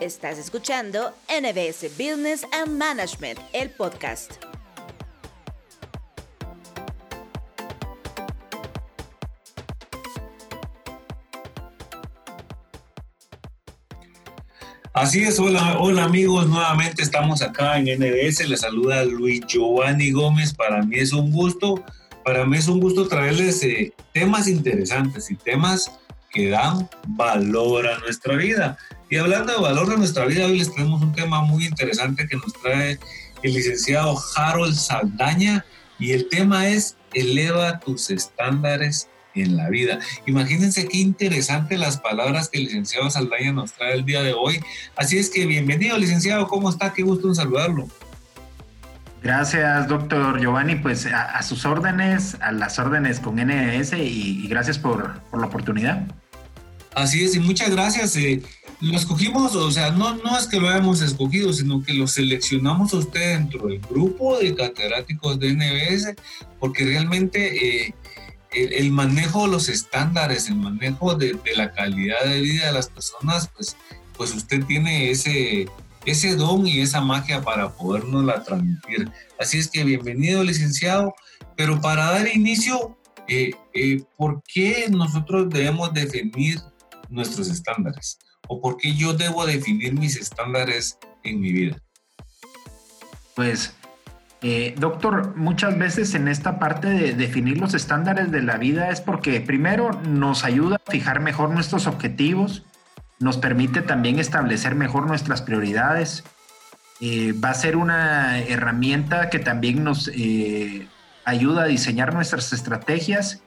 Estás 0.00 0.38
escuchando 0.38 1.12
NBS 1.28 1.90
Business 1.98 2.46
and 2.58 2.78
Management, 2.78 3.38
el 3.52 3.68
podcast. 3.68 4.32
Así 14.94 15.22
es, 15.22 15.38
hola, 15.38 15.76
hola 15.78 16.04
amigos, 16.04 16.48
nuevamente 16.48 17.02
estamos 17.02 17.42
acá 17.42 17.76
en 17.76 17.84
NBS, 18.00 18.48
les 18.48 18.60
saluda 18.62 19.04
Luis 19.04 19.42
Giovanni 19.46 20.12
Gómez, 20.12 20.54
para 20.54 20.82
mí 20.82 20.96
es 20.96 21.12
un 21.12 21.30
gusto, 21.30 21.84
para 22.24 22.46
mí 22.46 22.56
es 22.56 22.68
un 22.68 22.80
gusto 22.80 23.06
traerles 23.06 23.62
eh, 23.64 23.92
temas 24.14 24.48
interesantes 24.48 25.30
y 25.30 25.36
temas 25.36 26.00
que 26.30 26.48
dan 26.48 26.88
valor 27.06 27.86
a 27.86 27.98
nuestra 27.98 28.36
vida. 28.36 28.78
Y 29.10 29.16
hablando 29.16 29.52
de 29.52 29.60
valor 29.60 29.92
a 29.92 29.96
nuestra 29.96 30.24
vida, 30.24 30.46
hoy 30.46 30.60
les 30.60 30.72
tenemos 30.72 31.02
un 31.02 31.12
tema 31.12 31.42
muy 31.42 31.66
interesante 31.66 32.28
que 32.28 32.36
nos 32.36 32.52
trae 32.52 32.96
el 33.42 33.54
licenciado 33.54 34.16
Harold 34.36 34.76
Saldaña 34.76 35.64
y 35.98 36.12
el 36.12 36.28
tema 36.28 36.68
es 36.68 36.96
eleva 37.12 37.80
tus 37.80 38.08
estándares 38.10 39.08
en 39.34 39.56
la 39.56 39.68
vida. 39.68 39.98
Imagínense 40.26 40.86
qué 40.86 40.98
interesante 40.98 41.76
las 41.76 41.98
palabras 41.98 42.50
que 42.50 42.58
el 42.58 42.66
licenciado 42.66 43.10
Saldaña 43.10 43.52
nos 43.52 43.72
trae 43.72 43.94
el 43.94 44.04
día 44.04 44.22
de 44.22 44.32
hoy. 44.32 44.60
Así 44.94 45.18
es 45.18 45.28
que 45.28 45.44
bienvenido, 45.44 45.98
licenciado, 45.98 46.46
¿cómo 46.46 46.70
está? 46.70 46.92
Qué 46.92 47.02
gusto 47.02 47.26
en 47.26 47.34
saludarlo. 47.34 47.88
Gracias, 49.24 49.88
doctor 49.88 50.40
Giovanni. 50.40 50.76
Pues 50.76 51.06
a, 51.06 51.42
sus 51.42 51.64
órdenes, 51.64 52.36
a 52.40 52.52
las 52.52 52.78
órdenes 52.78 53.18
con 53.18 53.40
NS 53.40 53.92
y, 53.94 54.46
gracias 54.46 54.78
por, 54.78 55.20
por, 55.32 55.40
la 55.40 55.48
oportunidad. 55.48 56.06
Así 56.94 57.24
es, 57.24 57.34
y 57.34 57.40
muchas 57.40 57.70
gracias. 57.70 58.16
Eh, 58.16 58.42
lo 58.80 58.96
escogimos, 58.96 59.54
o 59.54 59.70
sea, 59.70 59.90
no, 59.90 60.16
no 60.16 60.38
es 60.38 60.46
que 60.46 60.58
lo 60.58 60.68
hayamos 60.68 61.02
escogido, 61.02 61.52
sino 61.52 61.82
que 61.82 61.92
lo 61.92 62.06
seleccionamos 62.06 62.94
a 62.94 62.98
usted 62.98 63.36
dentro 63.36 63.66
del 63.66 63.80
grupo 63.80 64.38
de 64.38 64.54
catedráticos 64.54 65.38
de 65.38 65.54
NBS, 65.54 66.14
porque 66.58 66.84
realmente 66.84 67.86
eh, 67.86 67.94
el, 68.52 68.90
manejo 68.90 69.42
de 69.42 69.52
los 69.52 69.68
estándares, 69.68 70.48
el 70.48 70.56
manejo 70.56 71.14
de, 71.14 71.38
la 71.54 71.72
calidad 71.72 72.24
de 72.24 72.40
vida 72.40 72.66
de 72.66 72.72
las 72.72 72.88
personas, 72.88 73.50
pues, 73.54 73.76
pues 74.16 74.34
usted 74.34 74.64
tiene 74.64 75.10
ese, 75.10 75.68
ese 76.06 76.36
don 76.36 76.66
y 76.66 76.80
esa 76.80 77.02
magia 77.02 77.42
para 77.42 77.70
podernos 77.70 78.24
la 78.24 78.42
transmitir. 78.42 79.10
Así 79.38 79.58
es 79.58 79.68
que 79.68 79.84
bienvenido, 79.84 80.42
licenciado. 80.42 81.14
Pero 81.54 81.80
para 81.82 82.12
dar 82.12 82.28
inicio, 82.34 82.96
eh, 83.28 83.52
eh, 83.74 84.02
¿por 84.16 84.42
qué 84.42 84.86
nosotros 84.90 85.50
debemos 85.50 85.92
definir 85.92 86.58
nuestros 87.10 87.48
estándares? 87.48 88.18
¿O 88.52 88.60
por 88.60 88.78
qué 88.78 88.96
yo 88.96 89.12
debo 89.12 89.46
definir 89.46 89.96
mis 89.96 90.16
estándares 90.16 90.98
en 91.22 91.40
mi 91.40 91.52
vida? 91.52 91.76
Pues 93.36 93.76
eh, 94.42 94.74
doctor, 94.76 95.36
muchas 95.36 95.78
veces 95.78 96.16
en 96.16 96.26
esta 96.26 96.58
parte 96.58 96.88
de 96.88 97.12
definir 97.12 97.58
los 97.58 97.74
estándares 97.74 98.32
de 98.32 98.42
la 98.42 98.56
vida 98.56 98.90
es 98.90 99.00
porque 99.00 99.40
primero 99.40 99.92
nos 100.02 100.42
ayuda 100.42 100.80
a 100.84 100.90
fijar 100.90 101.20
mejor 101.20 101.50
nuestros 101.50 101.86
objetivos, 101.86 102.64
nos 103.20 103.38
permite 103.38 103.82
también 103.82 104.18
establecer 104.18 104.74
mejor 104.74 105.06
nuestras 105.06 105.42
prioridades, 105.42 106.24
eh, 107.00 107.32
va 107.32 107.50
a 107.50 107.54
ser 107.54 107.76
una 107.76 108.40
herramienta 108.40 109.30
que 109.30 109.38
también 109.38 109.84
nos 109.84 110.10
eh, 110.12 110.88
ayuda 111.24 111.62
a 111.62 111.66
diseñar 111.66 112.12
nuestras 112.14 112.52
estrategias 112.52 113.44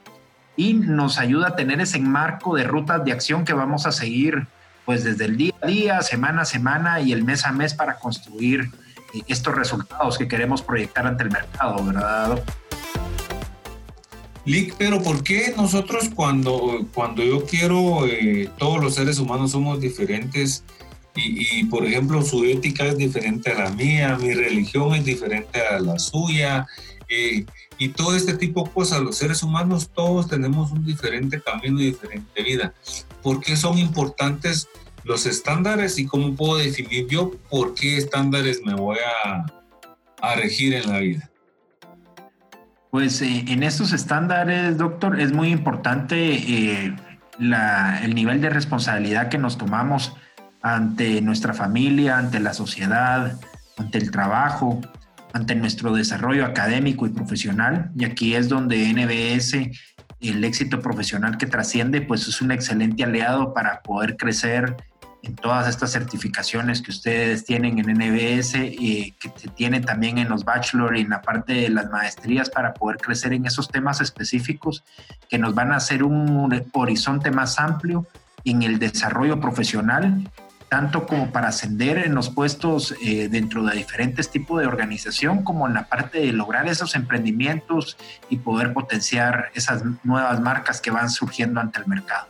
y 0.56 0.72
nos 0.72 1.18
ayuda 1.18 1.48
a 1.48 1.56
tener 1.56 1.82
ese 1.82 1.98
marco 1.98 2.56
de 2.56 2.64
rutas 2.64 3.04
de 3.04 3.12
acción 3.12 3.44
que 3.44 3.52
vamos 3.52 3.84
a 3.84 3.92
seguir 3.92 4.46
pues 4.84 5.04
desde 5.04 5.26
el 5.26 5.36
día 5.36 5.54
a 5.62 5.66
día, 5.66 6.02
semana 6.02 6.42
a 6.42 6.44
semana 6.44 7.00
y 7.00 7.12
el 7.12 7.24
mes 7.24 7.44
a 7.44 7.52
mes 7.52 7.74
para 7.74 7.98
construir 7.98 8.70
estos 9.28 9.54
resultados 9.54 10.18
que 10.18 10.28
queremos 10.28 10.62
proyectar 10.62 11.06
ante 11.06 11.24
el 11.24 11.30
mercado, 11.30 11.84
¿verdad? 11.84 12.42
Lick, 14.44 14.74
pero 14.76 15.02
¿por 15.02 15.22
qué 15.22 15.54
nosotros 15.56 16.10
cuando, 16.14 16.86
cuando 16.92 17.22
yo 17.22 17.46
quiero, 17.46 18.06
eh, 18.06 18.50
todos 18.58 18.82
los 18.82 18.94
seres 18.94 19.18
humanos 19.18 19.52
somos 19.52 19.80
diferentes 19.80 20.64
y, 21.16 21.64
por 21.66 21.86
ejemplo 21.86 22.22
su 22.22 22.44
ética 22.44 22.86
es 22.86 22.98
diferente 22.98 23.52
a 23.52 23.64
la 23.64 23.70
mía, 23.70 24.18
mi 24.20 24.34
religión 24.34 24.94
es 24.94 25.04
diferente 25.04 25.60
a 25.60 25.78
la 25.78 25.98
suya 25.98 26.66
eh, 27.08 27.46
y 27.78 27.88
todo 27.88 28.14
este 28.14 28.34
tipo 28.34 28.64
de 28.64 28.70
cosas, 28.70 29.00
los 29.00 29.16
seres 29.16 29.42
humanos 29.42 29.90
todos 29.94 30.28
tenemos 30.28 30.70
un 30.72 30.84
diferente 30.84 31.40
camino 31.40 31.80
y 31.80 31.86
diferente 31.86 32.42
vida. 32.42 32.74
¿Por 33.22 33.40
qué 33.40 33.56
son 33.56 33.78
importantes 33.78 34.68
los 35.04 35.26
estándares 35.26 35.98
y 35.98 36.06
cómo 36.06 36.34
puedo 36.34 36.56
definir 36.56 37.06
yo 37.08 37.32
por 37.50 37.74
qué 37.74 37.96
estándares 37.96 38.62
me 38.64 38.74
voy 38.74 38.98
a, 39.24 39.46
regir 40.36 40.72
en 40.72 40.90
la 40.90 41.00
vida. 41.00 41.28
Pues 42.90 43.20
eh, 43.20 43.44
en 43.46 43.62
estos 43.62 43.92
estándares, 43.92 44.78
doctor, 44.78 45.20
es 45.20 45.34
muy 45.34 45.48
importante 45.48 46.16
eh, 46.16 46.96
el 47.38 48.14
nivel 48.14 48.40
de 48.40 48.48
responsabilidad 48.48 49.28
que 49.28 49.36
nos 49.36 49.58
tomamos 49.58 50.16
ante 50.62 51.20
nuestra 51.20 51.52
familia, 51.52 52.16
ante 52.16 52.40
la 52.40 52.54
sociedad, 52.54 53.38
ante 53.76 53.98
el 53.98 54.10
trabajo, 54.10 54.80
ante 55.34 55.56
nuestro 55.56 55.92
desarrollo 55.92 56.46
académico 56.46 57.06
y 57.06 57.10
profesional. 57.10 57.90
Y 57.96 58.04
aquí 58.04 58.34
es 58.34 58.48
donde 58.48 58.92
NBS, 58.92 59.54
el 60.20 60.44
éxito 60.44 60.80
profesional 60.80 61.36
que 61.36 61.46
trasciende, 61.46 62.00
pues 62.00 62.28
es 62.28 62.40
un 62.40 62.52
excelente 62.52 63.02
aliado 63.02 63.52
para 63.52 63.82
poder 63.82 64.16
crecer 64.16 64.76
en 65.24 65.34
todas 65.34 65.66
estas 65.66 65.90
certificaciones 65.90 66.82
que 66.82 66.92
ustedes 66.92 67.44
tienen 67.44 67.78
en 67.78 67.94
NBS 67.94 68.54
y 68.56 69.12
que 69.12 69.32
se 69.34 69.48
tienen 69.48 69.82
también 69.82 70.18
en 70.18 70.28
los 70.28 70.44
bachelor 70.44 70.96
y 70.96 71.00
en 71.00 71.10
la 71.10 71.20
parte 71.20 71.54
de 71.54 71.68
las 71.68 71.90
maestrías 71.90 72.48
para 72.48 72.72
poder 72.72 72.98
crecer 72.98 73.32
en 73.32 73.44
esos 73.44 73.68
temas 73.68 74.00
específicos 74.00 74.84
que 75.28 75.38
nos 75.38 75.54
van 75.54 75.72
a 75.72 75.76
hacer 75.76 76.04
un 76.04 76.64
horizonte 76.74 77.32
más 77.32 77.58
amplio 77.58 78.06
en 78.44 78.62
el 78.62 78.78
desarrollo 78.78 79.40
profesional, 79.40 80.30
tanto 80.74 81.06
como 81.06 81.30
para 81.30 81.50
ascender 81.50 81.98
en 81.98 82.16
los 82.16 82.30
puestos 82.30 82.96
eh, 83.00 83.28
dentro 83.28 83.62
de 83.62 83.76
diferentes 83.76 84.28
tipos 84.28 84.60
de 84.60 84.66
organización, 84.66 85.44
como 85.44 85.68
en 85.68 85.74
la 85.74 85.86
parte 85.86 86.18
de 86.18 86.32
lograr 86.32 86.66
esos 86.66 86.96
emprendimientos 86.96 87.96
y 88.28 88.38
poder 88.38 88.72
potenciar 88.72 89.52
esas 89.54 89.84
nuevas 90.02 90.40
marcas 90.40 90.80
que 90.80 90.90
van 90.90 91.10
surgiendo 91.10 91.60
ante 91.60 91.78
el 91.78 91.86
mercado. 91.86 92.26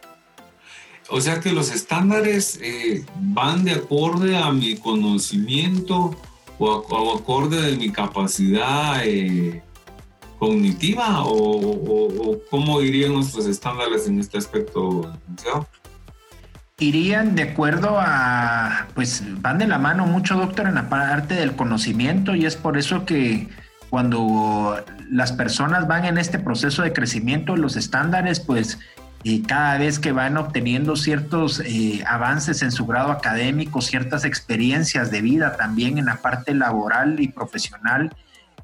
O 1.09 1.22
sea 1.22 1.41
que 1.41 1.53
los 1.53 1.75
estándares 1.75 2.59
eh, 2.60 3.06
van 3.19 3.65
de 3.65 3.72
acorde 3.72 4.37
a 4.37 4.53
mi 4.53 4.77
conocimiento 4.77 6.15
o, 6.59 7.15
a, 7.15 7.19
acorde 7.19 7.62
de 7.62 7.78
mi 7.78 7.91
capacidad 7.91 9.00
eh, 9.06 9.62
cognitiva 10.38 11.22
o, 11.25 12.38
cómo 12.50 12.83
irían 12.83 13.15
nuestros 13.15 13.47
estándares 13.47 14.06
en 14.06 14.21
este 14.21 14.37
aspecto, 14.37 15.10
Irían 16.79 17.37
de 17.37 17.45
acuerdo 17.45 17.99
a, 18.01 18.89
pues 18.95 19.23
van 19.41 19.59
de 19.59 19.67
la 19.67 19.79
mano 19.79 20.07
mucho, 20.07 20.37
doctor, 20.37 20.67
en 20.67 20.75
la 20.75 20.89
parte 20.89 21.35
del 21.35 21.55
conocimiento 21.55 22.35
y 22.35 22.47
es 22.47 22.57
por 22.57 22.77
eso 22.77 23.05
que 23.05 23.49
cuando 23.91 24.84
las 25.09 25.33
personas 25.33 25.87
van 25.87 26.05
en 26.05 26.19
este 26.19 26.41
proceso 26.41 26.83
de 26.83 26.93
crecimiento, 26.93 27.57
los 27.57 27.77
estándares, 27.77 28.41
pues 28.41 28.79
y 29.27 29.41
cada 29.43 29.79
vez 29.79 29.99
que 29.99 30.13
van 30.13 30.37
obteniendo 30.37 30.97
ciertos 30.97 31.61
eh, 31.61 32.05
avances 32.07 32.61
en 32.61 32.71
su 32.71 32.84
grado 32.84 33.11
académico, 33.11 33.81
ciertas 33.81 34.27
experiencias 34.27 35.11
de 35.11 35.23
vida 35.23 35.57
también 35.57 35.97
en 35.97 36.05
la 36.05 36.17
parte 36.17 36.53
laboral 36.53 37.19
y 37.21 37.29
profesional, 37.29 38.15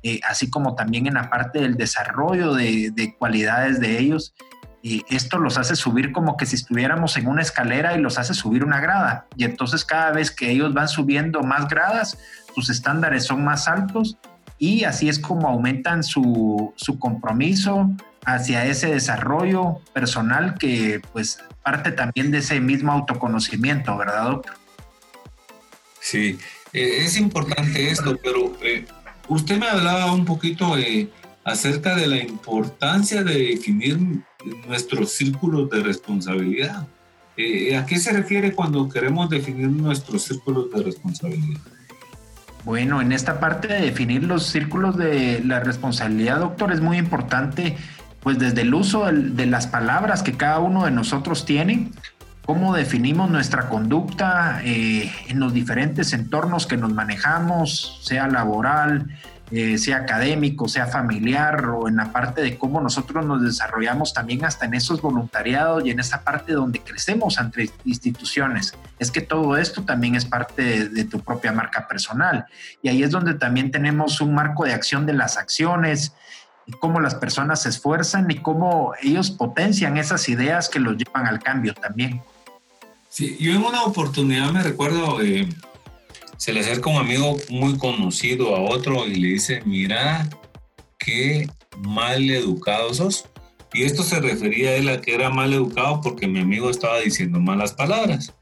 eh, 0.02 0.20
así 0.28 0.50
como 0.50 0.74
también 0.74 1.06
en 1.06 1.14
la 1.14 1.30
parte 1.30 1.60
del 1.60 1.76
desarrollo 1.76 2.52
de, 2.52 3.14
cualidades 3.18 3.80
de 3.80 3.98
ellos. 3.98 4.34
Y 4.82 5.04
esto 5.08 5.38
los 5.38 5.58
hace 5.58 5.76
subir 5.76 6.12
como 6.12 6.36
que 6.36 6.46
si 6.46 6.56
estuviéramos 6.56 7.16
en 7.16 7.26
una 7.26 7.42
escalera 7.42 7.96
y 7.96 8.00
los 8.00 8.18
hace 8.18 8.34
subir 8.34 8.64
una 8.64 8.80
grada. 8.80 9.26
Y 9.36 9.44
entonces 9.44 9.84
cada 9.84 10.10
vez 10.10 10.30
que 10.30 10.50
ellos 10.50 10.72
van 10.72 10.88
subiendo 10.88 11.42
más 11.42 11.68
gradas, 11.68 12.18
sus 12.54 12.70
estándares 12.70 13.24
son 13.24 13.44
más 13.44 13.68
altos 13.68 14.16
y 14.58 14.84
así 14.84 15.08
es 15.08 15.18
como 15.18 15.48
aumentan 15.48 16.02
su, 16.02 16.72
su 16.76 16.98
compromiso, 16.98 17.90
hacia 18.24 18.66
ese 18.66 18.88
desarrollo 18.88 19.80
personal 19.92 20.56
que 20.58 21.00
pues 21.12 21.38
parte 21.62 21.92
también 21.92 22.30
de 22.30 22.38
ese 22.38 22.60
mismo 22.60 22.92
autoconocimiento, 22.92 23.96
¿verdad, 23.96 24.24
doctor? 24.24 24.54
Sí, 26.00 26.38
eh, 26.72 27.04
es 27.04 27.16
importante 27.16 27.90
esto, 27.90 28.16
pero 28.22 28.56
eh, 28.62 28.86
usted 29.28 29.58
me 29.58 29.68
hablaba 29.68 30.12
un 30.12 30.24
poquito 30.24 30.74
acerca 31.44 31.94
de 31.94 32.06
la 32.06 32.16
importancia 32.16 33.22
de 33.22 33.38
definir 33.38 34.22
nuestros 34.66 35.12
círculos 35.12 35.70
de 35.70 35.82
responsabilidad. 35.82 36.86
Eh, 37.36 37.76
¿A 37.76 37.86
qué 37.86 37.98
se 37.98 38.12
refiere 38.12 38.52
cuando 38.52 38.88
queremos 38.88 39.30
definir 39.30 39.68
nuestros 39.68 40.22
círculos 40.22 40.70
de 40.72 40.82
responsabilidad? 40.82 41.60
Bueno, 42.64 43.00
en 43.00 43.12
esta 43.12 43.40
parte 43.40 43.68
de 43.68 43.80
definir 43.80 44.24
los 44.24 44.44
círculos 44.46 44.96
de 44.96 45.42
la 45.44 45.60
responsabilidad, 45.60 46.40
doctor, 46.40 46.72
es 46.72 46.80
muy 46.80 46.98
importante 46.98 47.76
pues 48.20 48.38
desde 48.38 48.62
el 48.62 48.74
uso 48.74 49.06
de 49.10 49.46
las 49.46 49.66
palabras 49.66 50.22
que 50.22 50.36
cada 50.36 50.58
uno 50.58 50.84
de 50.84 50.90
nosotros 50.90 51.46
tiene, 51.46 51.90
cómo 52.44 52.74
definimos 52.74 53.30
nuestra 53.30 53.68
conducta 53.68 54.60
eh, 54.62 55.10
en 55.28 55.40
los 55.40 55.54
diferentes 55.54 56.12
entornos 56.12 56.66
que 56.66 56.76
nos 56.76 56.92
manejamos, 56.92 57.98
sea 58.02 58.28
laboral, 58.28 59.06
eh, 59.50 59.78
sea 59.78 59.96
académico, 59.96 60.68
sea 60.68 60.86
familiar 60.86 61.66
o 61.66 61.88
en 61.88 61.96
la 61.96 62.12
parte 62.12 62.40
de 62.40 62.56
cómo 62.56 62.80
nosotros 62.80 63.26
nos 63.26 63.42
desarrollamos 63.42 64.14
también 64.14 64.44
hasta 64.44 64.66
en 64.66 64.74
esos 64.74 65.02
voluntariados 65.02 65.84
y 65.84 65.90
en 65.90 65.98
esa 65.98 66.22
parte 66.22 66.52
donde 66.52 66.78
crecemos 66.80 67.36
entre 67.38 67.68
instituciones. 67.84 68.74
Es 69.00 69.10
que 69.10 69.20
todo 69.20 69.56
esto 69.56 69.82
también 69.82 70.14
es 70.14 70.24
parte 70.24 70.88
de, 70.88 71.04
tu 71.04 71.18
propia 71.20 71.52
marca 71.52 71.88
personal. 71.88 72.46
Y 72.80 72.90
ahí 72.90 73.02
es 73.02 73.10
donde 73.10 73.34
también 73.34 73.72
tenemos 73.72 74.20
un 74.20 74.34
marco 74.34 74.64
de 74.64 74.72
acción 74.72 75.04
de 75.04 75.14
las 75.14 75.36
acciones, 75.36 76.12
cómo 76.78 77.00
las 77.00 77.16
personas 77.16 77.62
se 77.62 77.70
esfuerzan 77.70 78.30
y 78.30 78.36
cómo 78.36 78.92
ellos 79.02 79.32
potencian 79.32 79.96
esas 79.96 80.28
ideas 80.28 80.68
que 80.68 80.78
los 80.78 80.96
llevan 80.96 81.26
al 81.26 81.40
cambio 81.40 81.74
también. 81.74 82.22
Sí, 83.08 83.36
yo 83.40 83.50
en 83.52 83.64
una 83.64 83.82
oportunidad 83.82 84.52
me 84.52 84.62
recuerdo, 84.62 85.20
eh, 85.20 85.48
se 86.40 86.54
le 86.54 86.60
acerca 86.60 86.88
un 86.88 86.96
amigo 86.96 87.36
muy 87.50 87.76
conocido 87.76 88.56
a 88.56 88.62
otro 88.62 89.06
y 89.06 89.14
le 89.14 89.28
dice, 89.28 89.60
mira, 89.66 90.26
qué 90.98 91.46
mal 91.80 92.30
educado 92.30 92.94
sos. 92.94 93.26
Y 93.74 93.82
esto 93.82 94.02
se 94.02 94.20
refería 94.20 94.70
a 94.70 94.76
él 94.76 94.88
a 94.88 95.02
que 95.02 95.14
era 95.14 95.28
mal 95.28 95.52
educado 95.52 96.00
porque 96.00 96.26
mi 96.26 96.40
amigo 96.40 96.70
estaba 96.70 96.98
diciendo 97.00 97.38
malas 97.40 97.74
palabras. 97.74 98.32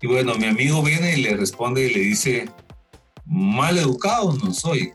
Y 0.00 0.08
bueno, 0.08 0.34
mi 0.34 0.46
amigo 0.46 0.82
viene 0.82 1.16
y 1.16 1.22
le 1.22 1.36
responde 1.36 1.86
y 1.86 1.94
le 1.94 2.00
dice, 2.00 2.48
mal 3.24 3.78
educado 3.78 4.32
no 4.32 4.52
soy, 4.52 4.92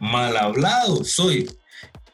mal 0.00 0.36
hablado 0.36 1.04
soy, 1.04 1.48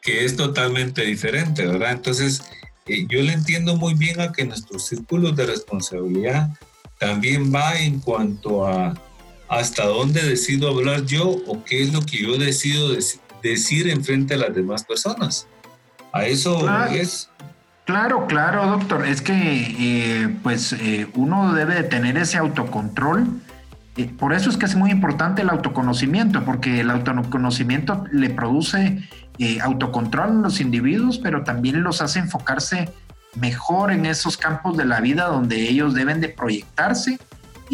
que 0.03 0.23
es 0.23 0.35
totalmente 0.35 1.01
diferente, 1.01 1.65
¿verdad? 1.65 1.93
Entonces, 1.93 2.43
eh, 2.85 3.07
yo 3.09 3.23
le 3.23 3.33
entiendo 3.33 3.75
muy 3.75 3.95
bien 3.95 4.21
a 4.21 4.31
que 4.33 4.45
nuestros 4.45 4.85
círculos 4.85 5.35
de 5.35 5.47
responsabilidad 5.47 6.51
también 6.99 7.51
va 7.51 7.79
en 7.79 7.99
cuanto 8.01 8.67
a 8.67 8.93
hasta 9.57 9.85
dónde 9.85 10.21
decido 10.21 10.69
hablar 10.69 11.05
yo 11.05 11.29
o 11.29 11.63
qué 11.63 11.83
es 11.83 11.93
lo 11.93 12.01
que 12.01 12.21
yo 12.21 12.37
decido 12.37 12.89
decir 13.41 13.89
en 13.89 14.03
frente 14.03 14.33
a 14.33 14.37
las 14.37 14.55
demás 14.55 14.83
personas. 14.83 15.47
A 16.11 16.25
eso 16.25 16.67
es. 16.89 17.29
Claro, 17.85 18.27
claro, 18.27 18.65
doctor. 18.67 19.05
Es 19.05 19.21
que 19.21 19.33
eh, 19.33 20.35
pues 20.41 20.73
eh, 20.73 21.07
uno 21.15 21.53
debe 21.53 21.75
de 21.75 21.83
tener 21.83 22.17
ese 22.17 22.37
autocontrol. 22.37 23.27
Eh, 23.97 24.09
por 24.17 24.33
eso 24.33 24.49
es 24.49 24.57
que 24.57 24.65
es 24.65 24.75
muy 24.75 24.91
importante 24.91 25.41
el 25.41 25.49
autoconocimiento, 25.49 26.43
porque 26.45 26.79
el 26.79 26.89
autoconocimiento 26.89 28.05
le 28.11 28.29
produce 28.29 29.07
autocontrol 29.61 30.29
a 30.29 30.33
los 30.33 30.61
individuos, 30.61 31.17
pero 31.17 31.43
también 31.43 31.83
los 31.83 32.01
hace 32.01 32.19
enfocarse 32.19 32.89
mejor 33.35 33.91
en 33.91 34.05
esos 34.05 34.37
campos 34.37 34.77
de 34.77 34.85
la 34.85 35.01
vida 35.01 35.25
donde 35.25 35.67
ellos 35.67 35.95
deben 35.95 36.21
de 36.21 36.29
proyectarse 36.29 37.19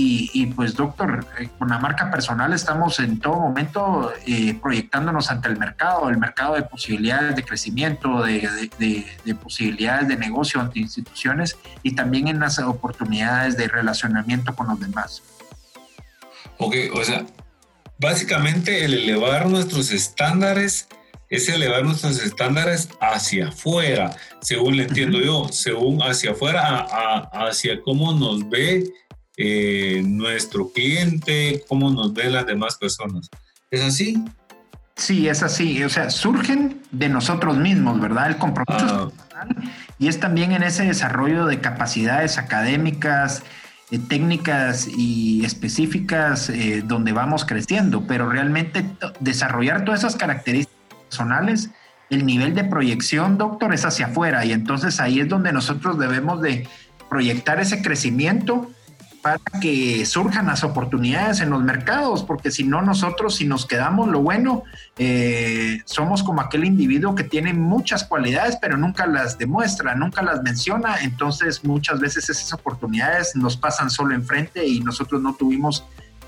y, 0.02 0.46
pues, 0.48 0.76
doctor, 0.76 1.26
eh, 1.38 1.50
con 1.58 1.68
la 1.68 1.78
marca 1.78 2.10
personal 2.10 2.54
estamos 2.54 3.00
en 3.00 3.20
todo 3.20 3.36
momento 3.36 4.14
eh, 4.26 4.58
proyectándonos 4.62 5.30
ante 5.30 5.50
el 5.50 5.58
mercado, 5.58 6.10
el 6.10 6.18
mercado 6.18 6.56
de 6.56 6.64
posibilidades 6.64 7.36
de 7.36 7.44
crecimiento, 7.44 8.24
de, 8.24 8.70
de, 8.80 9.36
posibilidades 9.36 10.08
de 10.08 10.16
negocio 10.16 10.62
ante 10.62 10.80
instituciones 10.80 11.58
y 11.84 11.96
también 11.96 12.30
en 12.30 12.40
las 12.40 12.60
oportunidades 12.60 13.58
de 13.58 13.68
relacionamiento 13.68 14.56
con 14.56 14.68
los 14.68 14.80
demás. 14.80 15.22
Ok, 16.60 16.76
o 16.94 17.04
sea, 17.04 17.26
básicamente 18.00 18.86
el 18.86 18.94
elevar 18.94 19.50
nuestros 19.50 19.92
estándares 19.92 20.88
es 21.30 21.50
elevar 21.50 21.84
nuestros 21.84 22.24
estándares 22.24 22.88
hacia 23.02 23.50
afuera, 23.50 24.16
según 24.40 24.78
le 24.78 24.84
entiendo 24.84 25.20
yo, 25.20 25.50
según 25.52 26.02
hacia 26.02 26.32
afuera, 26.32 26.88
hacia 27.34 27.82
cómo 27.82 28.14
nos 28.14 28.50
ve 28.50 28.86
eh, 29.42 30.04
nuestro 30.06 30.70
cliente, 30.74 31.64
cómo 31.70 31.90
nos 31.90 32.14
ven 32.14 32.34
las 32.34 32.46
demás 32.46 32.76
personas. 32.76 33.30
¿Es 33.72 33.82
así? 33.82 34.22
Sí, 34.98 35.30
es 35.30 35.44
así. 35.44 35.82
O 35.82 35.88
sea, 35.88 36.10
surgen 36.10 36.82
de 36.92 37.08
nosotros 37.08 37.56
mismos, 37.56 38.02
¿verdad? 38.02 38.28
El 38.28 38.36
compromiso 38.36 39.14
ah. 39.34 39.48
y 39.98 40.10
es 40.10 40.20
también 40.20 40.52
en 40.52 40.64
ese 40.64 40.84
desarrollo 40.84 41.46
de 41.46 41.62
capacidades 41.62 42.38
académicas, 42.38 43.44
eh, 43.92 44.00
técnicas 44.10 44.90
y 44.90 45.46
específicas 45.46 46.50
eh, 46.50 46.84
donde 46.86 47.14
vamos 47.14 47.46
creciendo, 47.46 48.06
pero 48.06 48.30
realmente 48.30 48.84
desarrollar 49.22 49.86
todas 49.86 50.02
esas 50.02 50.18
características 50.18 51.00
personales, 51.08 51.70
el 52.10 52.26
nivel 52.26 52.56
de 52.56 52.66
proyección, 52.66 53.38
doctor, 53.38 53.74
es 53.74 53.86
hacia 53.86 54.08
afuera 54.08 54.44
y 54.44 54.52
entonces 54.52 55.00
ahí 55.00 55.22
es 55.22 55.30
donde 55.30 55.54
nosotros 55.54 55.98
debemos 55.98 56.42
de 56.42 56.68
proyectar 57.10 57.62
ese 57.62 57.82
crecimiento 57.82 58.70
para 59.22 59.40
que 59.62 60.06
surjan 60.06 60.48
las 60.48 60.64
oportunidades 60.64 61.42
en 61.42 61.50
los 61.50 61.62
mercados, 61.62 62.24
porque 62.24 62.52
si 62.52 62.64
no 62.64 62.82
nosotros, 62.82 63.36
si 63.36 63.46
nos 63.46 63.66
quedamos 63.66 64.08
lo 64.08 64.22
bueno, 64.22 64.64
eh, 64.98 65.82
somos 65.86 66.24
como 66.24 66.42
aquel 66.42 66.64
individuo 66.66 67.16
que 67.16 67.24
tiene 67.24 67.54
muchas 67.54 68.04
cualidades, 68.04 68.58
pero 68.62 68.78
nunca 68.78 69.08
las 69.08 69.38
demuestra, 69.38 69.96
nunca 69.96 70.22
las 70.22 70.42
menciona, 70.42 71.02
entonces 71.02 71.64
muchas 71.64 72.00
veces 72.00 72.30
esas 72.30 72.54
oportunidades 72.54 73.36
nos 73.36 73.58
pasan 73.58 73.90
solo 73.90 74.16
enfrente 74.16 74.66
y 74.66 74.80
nosotros 74.80 75.22
no 75.22 75.34
tuvimos 75.36 75.86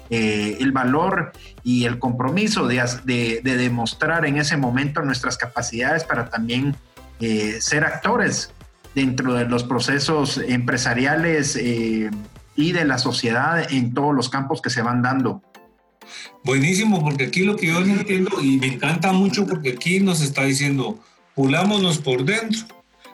eh, 0.10 0.58
el 0.60 0.74
valor 0.74 1.32
y 1.64 1.86
el 1.86 1.98
compromiso 1.98 2.68
de, 2.68 3.42
demostrar 3.44 4.26
en 4.26 4.38
ese 4.38 4.58
momento 4.58 5.02
nuestras 5.02 5.38
capacidades 5.38 6.04
para 6.04 6.30
también 6.30 6.76
eh, 7.22 7.62
ser 7.62 7.86
actores 7.86 8.52
dentro 8.94 9.34
de 9.36 9.46
los 9.46 9.64
procesos 9.64 10.38
empresariales 10.38 11.56
y 12.62 12.72
de 12.72 12.86
la 12.86 12.98
sociedad 12.98 13.72
en 13.72 13.94
todos 13.94 14.14
los 14.14 14.30
campos 14.30 14.62
que 14.62 14.70
se 14.70 14.82
van 14.82 15.02
dando. 15.02 15.42
Buenísimo, 16.44 17.02
porque 17.02 17.26
aquí 17.26 17.42
lo 17.42 17.56
que 17.56 17.68
yo 17.68 17.80
entiendo 17.80 18.42
y 18.42 18.58
me 18.58 18.68
encanta 18.68 19.12
mucho 19.12 19.46
porque 19.46 19.72
aquí 19.72 20.00
nos 20.00 20.22
está 20.22 20.44
diciendo, 20.44 21.00
pulámonos 21.36 22.00
por 22.00 22.26
dentro, 22.26 22.66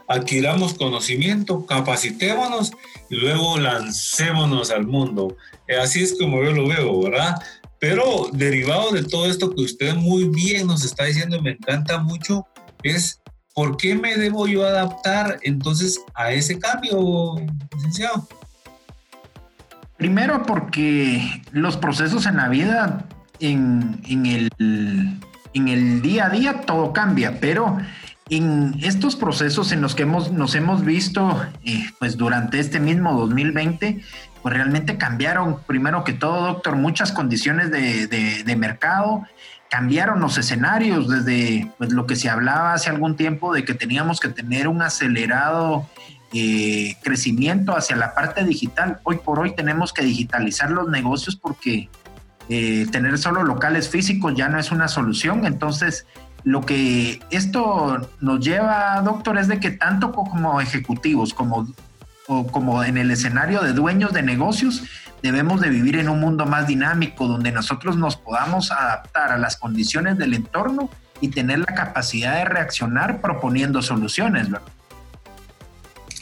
adquiramos 0.08 0.74
conocimiento, 0.74 1.66
capacitémonos 1.66 2.72
y 3.10 3.16
luego 3.16 3.58
lancémonos 3.58 4.72
al 4.72 4.88
mundo. 4.88 5.36
Eh, 5.68 5.76
así 5.76 6.02
es 6.02 6.18
como 6.18 6.44
yo 6.44 6.52
lo 6.52 6.68
veo, 6.68 7.02
¿verdad? 7.02 7.36
Pero 7.80 8.30
derivado 8.34 8.92
de 8.92 9.04
todo 9.04 9.28
esto 9.28 9.54
que 9.54 9.62
usted 9.62 9.96
muy 9.96 10.30
bien 10.30 10.68
nos 10.68 10.84
está 10.84 11.06
diciendo, 11.06 11.42
me 11.42 11.52
encanta 11.52 12.00
mucho, 12.00 12.48
es 12.82 13.22
¿por 13.54 13.76
qué 13.78 13.96
me 13.96 14.16
debo 14.18 14.48
yo 14.48 14.66
adaptar 14.66 15.40
entonces 15.44 16.00
a 16.16 16.32
ese 16.32 16.58
cambio, 16.58 17.36
licenciado? 17.76 18.28
Primero 19.98 20.44
porque 20.44 21.42
los 21.52 21.78
procesos 21.78 22.26
en 22.28 22.38
la 22.38 22.50
vida, 22.50 23.06
en, 23.40 24.00
el, 24.08 24.50
en 25.54 25.68
el 25.68 26.02
día 26.02 26.28
a 26.28 26.30
día, 26.30 26.62
todo 26.62 26.94
cambia, 26.94 27.40
pero 27.40 27.78
en 28.30 28.76
estos 28.84 29.16
procesos 29.16 29.72
en 29.72 29.82
los 29.82 29.96
que 29.96 30.04
hemos, 30.04 30.32
nos 30.32 30.54
hemos 30.54 30.86
visto 30.86 31.44
eh, 31.64 31.86
pues 31.98 32.16
durante 32.18 32.60
este 32.60 32.80
mismo 32.80 33.14
2020, 33.14 34.02
pues 34.44 34.54
realmente 34.54 34.98
cambiaron, 34.98 35.60
primero 35.66 36.04
que 36.04 36.14
todo, 36.14 36.46
doctor, 36.46 36.76
muchas 36.76 37.12
condiciones 37.12 37.72
de, 37.72 38.08
de 38.08 38.56
mercado, 38.56 39.26
cambiaron 39.70 40.20
los 40.20 40.38
escenarios 40.38 41.10
desde 41.10 41.72
pues, 41.78 41.92
lo 41.92 42.06
que 42.06 42.16
se 42.16 42.30
hablaba 42.30 42.74
hace 42.74 42.90
algún 42.90 43.16
tiempo 43.16 43.54
de 43.54 43.66
que 43.66 43.74
teníamos 43.74 44.20
que 44.20 44.30
tener 44.30 44.68
un 44.68 44.82
acelerado 44.82 45.88
eh, 46.34 46.98
crecimiento 47.04 47.76
hacia 47.76 47.96
la 47.96 48.14
parte 48.14 48.44
digital. 48.44 49.00
Hoy 49.04 49.18
por 49.24 49.40
hoy 49.40 49.56
tenemos 49.56 49.94
que 49.94 50.04
digitalizar 50.04 50.70
los 50.72 50.90
negocios 50.90 51.36
porque 51.36 51.90
eh, 52.50 52.86
tener 52.92 53.18
solo 53.18 53.44
locales 53.44 53.90
físicos 53.90 54.34
ya 54.36 54.50
no 54.50 54.60
es 54.60 54.72
una 54.72 54.88
solución. 54.88 55.46
Entonces, 55.46 56.06
lo 56.44 56.62
que 56.62 57.22
esto 57.30 58.10
nos 58.20 58.40
lleva, 58.40 59.02
doctor, 59.02 59.38
es 59.38 59.48
de 59.48 59.60
que 59.60 59.72
tanto 59.72 60.12
como 60.12 60.60
ejecutivos 60.62 61.34
como, 61.34 61.68
como 62.26 62.84
en 62.84 62.98
el 62.98 63.12
escenario 63.12 63.62
de 63.62 63.74
dueños 63.74 64.14
de 64.14 64.24
negocios, 64.24 64.84
debemos 65.22 65.62
de 65.62 65.70
vivir 65.70 65.98
en 65.98 66.10
un 66.10 66.20
mundo 66.20 66.46
más 66.46 66.68
dinámico 66.68 67.28
donde 67.28 67.52
nosotros 67.52 67.98
nos 67.98 68.18
podamos 68.18 68.72
adaptar 68.72 69.32
a 69.32 69.38
las 69.38 69.58
condiciones 69.58 70.18
del 70.18 70.34
entorno 70.34 70.90
y 71.22 71.30
tener 71.30 71.60
la 71.60 71.74
capacidad 71.74 72.36
de 72.36 72.46
reaccionar 72.46 73.22
proponiendo 73.22 73.82
soluciones. 73.82 74.50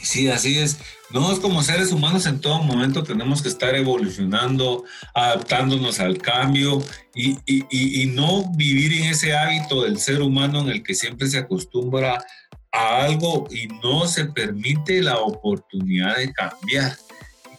Sí, 0.06 0.28
así 0.28 0.56
es. 0.60 0.78
Nosotros 1.10 1.40
como 1.40 1.64
seres 1.64 1.90
humanos 1.90 2.26
en 2.26 2.40
todo 2.40 2.62
momento 2.62 3.02
tenemos 3.02 3.42
que 3.42 3.48
estar 3.48 3.74
evolucionando, 3.74 4.84
adaptándonos 5.14 5.98
al 5.98 6.18
cambio 6.18 6.80
y, 7.12 8.06
no 8.14 8.48
vivir 8.52 8.92
en 8.92 9.10
ese 9.10 9.36
hábito 9.36 9.82
del 9.82 9.98
ser 9.98 10.22
humano 10.22 10.60
en 10.60 10.68
el 10.68 10.84
que 10.84 10.94
siempre 10.94 11.26
se 11.26 11.38
acostumbra 11.38 12.24
a 12.70 13.02
algo 13.02 13.48
y 13.50 13.66
no 13.82 14.06
se 14.06 14.26
permite 14.26 15.02
la 15.02 15.18
oportunidad 15.18 16.16
de 16.18 16.32
cambiar 16.32 16.96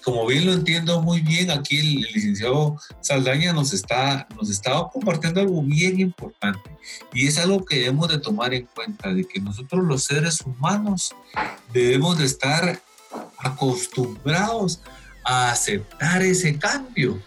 como 0.07 0.25
bien 0.25 0.45
lo 0.45 0.53
entiendo 0.53 1.01
muy 1.01 1.19
bien, 1.19 1.51
aquí 1.51 1.79
el, 1.79 1.95
licenciado 2.13 2.79
Saldaña 3.01 3.51
nos 3.51 3.73
está, 3.73 4.25
nos 4.37 4.49
estaba 4.49 4.89
compartiendo 4.89 5.41
algo 5.41 5.61
bien 5.61 5.99
importante 5.99 6.71
y 7.13 7.27
es 7.27 7.37
algo 7.37 7.65
que 7.65 7.79
debemos 7.79 8.07
de 8.07 8.17
tomar 8.17 8.53
en 8.53 8.65
cuenta, 8.67 9.13
de 9.13 9.27
que 9.27 9.41
nosotros 9.41 9.83
los 9.83 10.05
seres 10.05 10.39
humanos 10.39 11.13
debemos 11.73 12.17
de 12.17 12.23
estar 12.23 12.81
acostumbrados 13.37 14.79
a 15.25 15.51
aceptar 15.51 16.21
ese 16.21 16.57
cambio. 16.57 17.21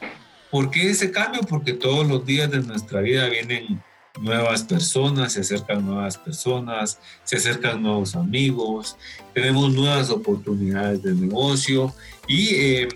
¿Por 0.50 0.70
qué 0.70 0.88
ese 0.88 1.10
cambio? 1.10 1.42
Porque 1.42 1.74
todos 1.74 2.06
los 2.06 2.24
días 2.24 2.50
de 2.50 2.62
nuestra 2.62 3.02
vida 3.02 3.28
vienen 3.28 3.82
nuevas 4.18 4.62
personas, 4.62 5.34
se 5.34 5.40
acercan 5.40 5.84
nuevas 5.84 6.16
personas, 6.16 6.98
se 7.24 7.36
acercan 7.36 7.82
nuevos 7.82 8.16
amigos, 8.16 8.96
tenemos 9.34 9.70
nuevas 9.74 10.08
oportunidades 10.08 11.02
de 11.02 11.14
negocio 11.14 11.94
y 12.30 12.54
eh, 12.54 12.88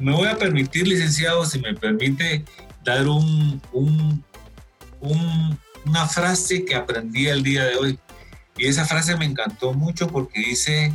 me 0.00 0.12
voy 0.12 0.26
a 0.26 0.36
permitir, 0.36 0.88
licenciado, 0.88 1.46
si 1.46 1.60
me 1.60 1.74
permite, 1.74 2.44
dar 2.84 3.06
un, 3.06 3.62
un, 3.70 4.24
una 5.86 6.08
frase 6.08 6.64
que 6.64 6.74
aprendí 6.74 7.28
el 7.28 7.44
día 7.44 7.66
de 7.66 7.76
hoy. 7.76 7.98
Y 8.56 8.66
esa 8.66 8.84
frase 8.84 9.16
me 9.16 9.26
encantó 9.26 9.74
mucho 9.74 10.08
porque 10.08 10.40
dice, 10.40 10.92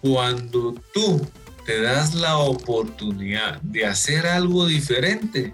cuando 0.00 0.72
tú 0.94 1.20
te 1.66 1.82
das 1.82 2.14
la 2.14 2.38
oportunidad 2.38 3.60
de 3.60 3.84
hacer 3.84 4.26
algo 4.26 4.64
diferente, 4.64 5.52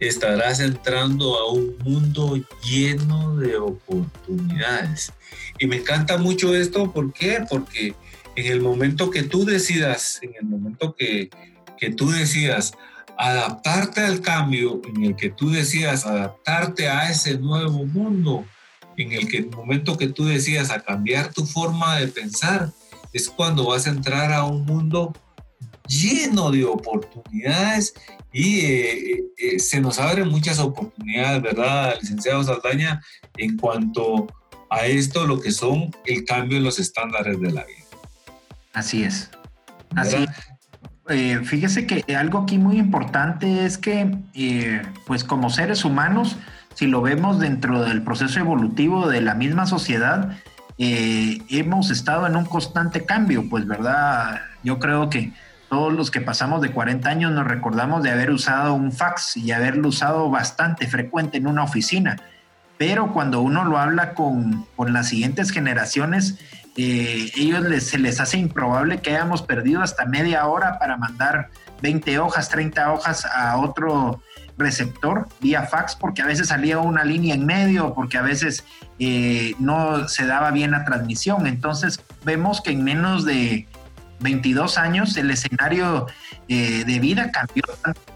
estarás 0.00 0.58
entrando 0.58 1.38
a 1.38 1.52
un 1.52 1.76
mundo 1.84 2.40
lleno 2.64 3.36
de 3.36 3.56
oportunidades. 3.56 5.12
Y 5.60 5.68
me 5.68 5.76
encanta 5.76 6.18
mucho 6.18 6.56
esto, 6.56 6.90
¿por 6.92 7.12
qué? 7.12 7.44
Porque 7.48 7.94
en 8.36 8.52
el 8.52 8.60
momento 8.60 9.10
que 9.10 9.22
tú 9.22 9.44
decidas, 9.44 10.20
en 10.22 10.34
el 10.38 10.44
momento 10.44 10.94
que, 10.94 11.30
que 11.78 11.90
tú 11.90 12.10
decidas 12.10 12.74
adaptarte 13.18 14.02
al 14.02 14.20
cambio, 14.20 14.80
en 14.86 15.04
el 15.04 15.16
que 15.16 15.30
tú 15.30 15.50
decidas 15.50 16.04
adaptarte 16.04 16.88
a 16.88 17.10
ese 17.10 17.38
nuevo 17.38 17.84
mundo, 17.86 18.44
en 18.98 19.12
el 19.12 19.28
que 19.28 19.38
el 19.38 19.50
momento 19.50 19.96
que 19.96 20.08
tú 20.08 20.26
decidas 20.26 20.70
a 20.70 20.80
cambiar 20.80 21.32
tu 21.32 21.46
forma 21.46 21.96
de 21.98 22.08
pensar, 22.08 22.70
es 23.12 23.30
cuando 23.30 23.66
vas 23.66 23.86
a 23.86 23.90
entrar 23.90 24.32
a 24.32 24.44
un 24.44 24.66
mundo 24.66 25.14
lleno 25.88 26.50
de 26.50 26.64
oportunidades 26.64 27.94
y 28.32 28.60
eh, 28.60 29.24
eh, 29.38 29.58
se 29.58 29.80
nos 29.80 29.98
abren 29.98 30.28
muchas 30.28 30.58
oportunidades, 30.58 31.40
¿verdad, 31.40 31.96
licenciado 32.00 32.44
Saldaña, 32.44 33.02
en 33.38 33.56
cuanto 33.56 34.26
a 34.68 34.86
esto, 34.86 35.26
lo 35.26 35.40
que 35.40 35.52
son 35.52 35.90
el 36.04 36.24
cambio 36.24 36.58
en 36.58 36.64
los 36.64 36.78
estándares 36.78 37.40
de 37.40 37.52
la 37.52 37.64
vida? 37.64 37.85
Así 38.76 39.04
es. 39.04 39.30
Así 39.96 40.26
eh, 41.08 41.40
fíjese 41.44 41.86
que 41.86 42.14
algo 42.14 42.40
aquí 42.40 42.58
muy 42.58 42.78
importante 42.78 43.64
es 43.64 43.78
que, 43.78 44.18
pues 45.06 45.24
como 45.24 45.48
seres 45.48 45.84
humanos, 45.84 46.36
si 46.74 46.86
lo 46.86 47.00
vemos 47.00 47.38
dentro 47.38 47.82
del 47.84 48.02
proceso 48.02 48.38
evolutivo 48.38 49.08
de 49.08 49.22
la 49.22 49.34
misma 49.34 49.64
sociedad, 49.66 50.36
hemos 50.76 51.90
estado 51.90 52.26
en 52.26 52.36
un 52.36 52.44
constante 52.44 53.06
cambio, 53.06 53.48
pues, 53.48 53.66
¿verdad? 53.66 54.42
Yo 54.62 54.78
creo 54.78 55.08
que 55.08 55.32
todos 55.70 55.92
los 55.92 56.10
que 56.10 56.20
pasamos 56.20 56.60
de 56.60 56.70
40 56.70 57.08
años 57.08 57.32
nos 57.32 57.46
recordamos 57.46 58.02
de 58.02 58.10
haber 58.10 58.30
usado 58.30 58.74
un 58.74 58.92
fax 58.92 59.38
y 59.38 59.52
haberlo 59.52 59.88
usado 59.88 60.28
bastante 60.28 60.86
frecuente 60.86 61.38
en 61.38 61.46
una 61.46 61.62
oficina. 61.62 62.16
Pero 62.76 63.14
cuando 63.14 63.40
uno 63.40 63.64
lo 63.64 63.78
habla 63.78 64.12
con, 64.12 64.66
con 64.76 64.92
las 64.92 65.08
siguientes 65.08 65.50
generaciones, 65.50 66.38
eh, 66.76 67.30
ellos 67.36 67.62
les, 67.62 67.86
se 67.88 67.98
les 67.98 68.20
hace 68.20 68.38
improbable 68.38 68.98
que 68.98 69.10
hayamos 69.10 69.42
perdido 69.42 69.82
hasta 69.82 70.04
media 70.04 70.46
hora 70.46 70.78
para 70.78 70.96
mandar 70.96 71.50
20 71.82 72.18
hojas, 72.18 72.48
30 72.48 72.92
hojas 72.92 73.24
a 73.24 73.56
otro 73.58 74.20
receptor 74.58 75.28
vía 75.40 75.62
fax, 75.62 75.96
porque 75.96 76.22
a 76.22 76.26
veces 76.26 76.48
salía 76.48 76.78
una 76.78 77.04
línea 77.04 77.34
en 77.34 77.44
medio, 77.44 77.94
porque 77.94 78.18
a 78.18 78.22
veces 78.22 78.64
eh, 78.98 79.54
no 79.58 80.08
se 80.08 80.26
daba 80.26 80.50
bien 80.50 80.70
la 80.70 80.84
transmisión. 80.84 81.46
Entonces 81.46 82.00
vemos 82.24 82.60
que 82.60 82.70
en 82.70 82.84
menos 82.84 83.24
de 83.24 83.66
22 84.20 84.78
años 84.78 85.16
el 85.16 85.30
escenario 85.30 86.06
eh, 86.48 86.84
de 86.84 86.98
vida 87.00 87.30
cambió. 87.30 87.64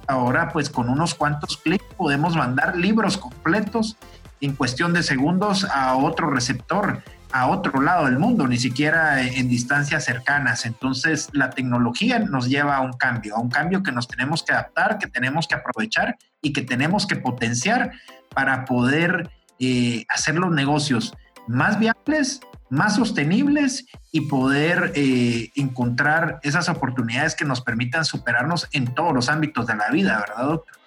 Ahora 0.07 0.51
pues 0.51 0.71
con 0.71 0.89
unos 0.89 1.15
cuantos 1.15 1.57
clics 1.59 1.85
podemos 1.97 2.37
mandar 2.37 2.77
libros 2.77 3.17
completos 3.17 3.97
en 4.41 4.55
cuestión 4.55 4.93
de 4.93 5.03
segundos 5.03 5.65
a 5.65 5.95
otro 5.97 6.31
receptor, 6.31 7.03
a 7.33 7.49
otro 7.49 7.81
lado 7.81 8.07
del 8.07 8.19
mundo, 8.19 8.47
ni 8.47 8.59
siquiera 8.59 9.23
en 9.23 9.49
distancias 9.49 10.05
cercanas. 10.05 10.67
Entonces 10.67 11.29
la 11.33 11.51
tecnología 11.51 12.19
nos 12.19 12.49
lleva 12.49 12.77
a 12.77 12.81
un 12.81 12.93
cambio, 12.95 13.37
a 13.37 13.41
un 13.41 13.51
cambio 13.51 13.83
que 13.83 13.93
nos 13.93 14.09
tenemos 14.09 14.43
que 14.43 14.53
adaptar, 14.53 14.99
que 14.99 15.07
tenemos 15.07 15.47
que 15.47 15.55
aprovechar 15.55 16.17
y 16.43 16.53
que 16.53 16.63
tenemos 16.63 17.07
que 17.07 17.17
potenciar 17.17 17.93
para 18.35 18.65
poder 18.65 19.31
eh, 19.59 20.05
hacer 20.09 20.37
los 20.37 20.53
negocios 20.53 21.15
más 21.47 21.79
viables 21.79 22.41
más 22.71 22.95
sostenibles 22.95 23.87
y 24.13 24.23
poder 24.23 24.93
eh, 24.95 25.51
encontrar 25.57 26.39
esas 26.43 26.69
oportunidades 26.69 27.35
que 27.35 27.45
nos 27.45 27.61
permitan 27.61 28.05
superarnos 28.05 28.69
en 28.73 28.95
todos 28.95 29.13
los 29.13 29.29
ámbitos 29.29 29.67
de 29.67 29.75
la 29.75 29.91
vida, 29.91 30.19
¿verdad, 30.21 30.45
doctor? 30.47 30.80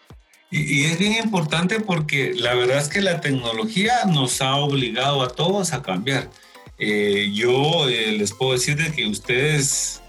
Y, 0.55 0.83
es 0.85 0.99
bien 0.99 1.13
importante 1.23 1.79
porque 1.79 2.35
la 2.35 2.53
verdad 2.53 2.77
es 2.77 2.87
que 2.87 3.01
la 3.01 3.21
tecnología 3.21 4.05
nos 4.05 4.39
ha 4.39 4.55
obligado 4.57 5.23
a 5.23 5.29
todos 5.29 5.73
a 5.73 5.81
cambiar. 5.81 6.29
Eh, 6.77 7.31
yo 7.33 7.89
eh, 7.89 8.11
les 8.11 8.33
puedo 8.33 8.51
decir 8.51 8.77
de 8.77 8.91
que 8.91 9.07
ustedes, 9.07 10.01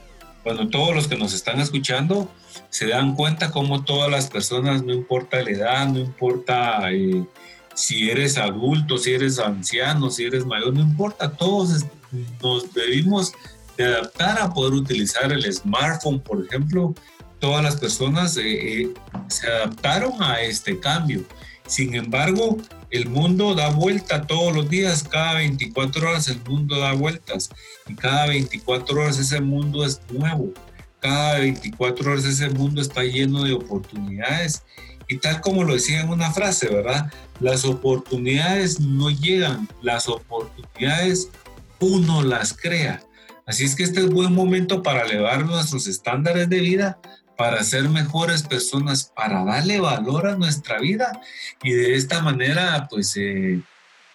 bueno, 0.44 0.68
todos 0.68 0.94
los 0.94 1.08
que 1.08 1.16
nos 1.16 1.32
están 1.32 1.60
escuchando, 1.60 2.30
se 2.68 2.88
dan 2.88 3.14
cuenta 3.14 3.50
cómo 3.50 3.84
todas 3.84 4.10
las 4.10 4.28
personas, 4.28 4.82
no 4.84 4.92
importa 4.92 5.42
la 5.42 5.50
edad, 5.50 5.88
no 5.88 5.98
importa 5.98 6.90
si 7.74 8.10
eres 8.10 8.36
adulto, 8.36 8.98
si 8.98 9.14
eres 9.14 9.38
anciano, 9.38 10.10
si 10.10 10.24
eres 10.24 10.44
mayor, 10.44 10.74
no 10.74 10.80
importa, 10.80 11.32
todos 11.32 11.86
nos 12.42 12.72
debimos 12.74 13.32
de 13.76 13.84
adaptar 13.84 14.38
a 14.40 14.52
poder 14.52 14.74
utilizar 14.74 15.32
el 15.32 15.50
smartphone, 15.52 16.20
por 16.20 16.44
ejemplo. 16.44 16.94
Todas 17.40 17.62
las 17.62 17.76
personas 17.76 18.36
eh, 18.36 18.42
eh, 18.82 18.94
se 19.28 19.46
adaptaron 19.46 20.22
a 20.22 20.40
este 20.40 20.78
cambio. 20.78 21.24
Sin 21.66 21.94
embargo, 21.94 22.58
el 22.90 23.08
mundo 23.08 23.54
da 23.54 23.70
vuelta 23.70 24.26
todos 24.26 24.54
los 24.54 24.68
días, 24.68 25.02
cada 25.02 25.34
24 25.34 26.08
horas 26.08 26.28
el 26.28 26.40
mundo 26.42 26.78
da 26.78 26.92
vueltas 26.92 27.50
y 27.88 27.94
cada 27.94 28.26
24 28.26 29.00
horas 29.00 29.18
ese 29.18 29.40
mundo 29.40 29.84
es 29.84 30.00
nuevo. 30.10 30.52
Cada 31.00 31.40
24 31.40 32.12
horas 32.12 32.24
ese 32.24 32.50
mundo 32.50 32.80
está 32.80 33.02
lleno 33.02 33.44
de 33.44 33.52
oportunidades 33.52 34.62
y 35.08 35.18
tal 35.18 35.40
como 35.40 35.64
lo 35.64 35.74
decía 35.74 36.00
en 36.00 36.08
una 36.08 36.32
frase, 36.32 36.68
¿verdad? 36.68 37.12
Las 37.40 37.64
oportunidades 37.64 38.80
no 38.80 39.10
llegan, 39.10 39.68
las 39.82 40.08
oportunidades 40.08 41.30
uno 41.80 42.22
las 42.22 42.54
crea. 42.54 43.02
Así 43.46 43.64
es 43.64 43.74
que 43.74 43.82
este 43.82 44.00
es 44.00 44.08
buen 44.08 44.32
momento 44.32 44.82
para 44.82 45.02
elevar 45.02 45.44
nuestros 45.44 45.86
estándares 45.86 46.48
de 46.48 46.60
vida, 46.60 46.98
para 47.36 47.62
ser 47.64 47.88
mejores 47.88 48.42
personas, 48.42 49.12
para 49.14 49.44
darle 49.44 49.80
valor 49.80 50.26
a 50.26 50.36
nuestra 50.36 50.78
vida 50.78 51.20
y 51.62 51.72
de 51.72 51.94
esta 51.94 52.22
manera, 52.22 52.86
pues, 52.88 53.16
eh, 53.16 53.60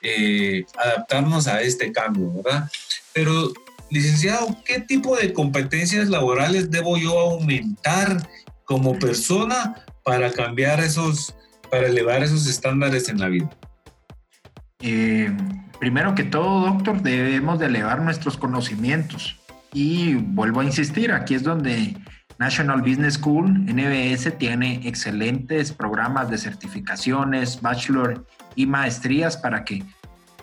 eh, 0.01 0.65
adaptarnos 0.77 1.47
a 1.47 1.61
este 1.61 1.91
cambio, 1.91 2.31
¿verdad? 2.31 2.69
Pero, 3.13 3.53
licenciado, 3.89 4.55
¿qué 4.65 4.79
tipo 4.79 5.17
de 5.17 5.33
competencias 5.33 6.09
laborales 6.09 6.71
debo 6.71 6.97
yo 6.97 7.19
aumentar 7.19 8.29
como 8.63 8.97
persona 8.97 9.83
para 10.03 10.31
cambiar 10.31 10.79
esos, 10.79 11.35
para 11.69 11.87
elevar 11.87 12.23
esos 12.23 12.47
estándares 12.47 13.09
en 13.09 13.19
la 13.19 13.27
vida? 13.27 13.49
Eh, 14.81 15.35
primero 15.79 16.15
que 16.15 16.23
todo, 16.23 16.67
doctor, 16.67 17.01
debemos 17.01 17.59
de 17.59 17.65
elevar 17.65 18.01
nuestros 18.01 18.37
conocimientos. 18.37 19.37
Y 19.73 20.15
vuelvo 20.15 20.61
a 20.61 20.63
insistir, 20.65 21.11
aquí 21.11 21.35
es 21.35 21.43
donde 21.43 21.95
National 22.39 22.81
Business 22.81 23.15
School, 23.15 23.51
NBS, 23.65 24.37
tiene 24.37 24.87
excelentes 24.87 25.73
programas 25.73 26.29
de 26.29 26.37
certificaciones, 26.37 27.61
bachelor 27.61 28.25
y 28.55 28.65
maestrías 28.65 29.35
para 29.35 29.65
que 29.65 29.83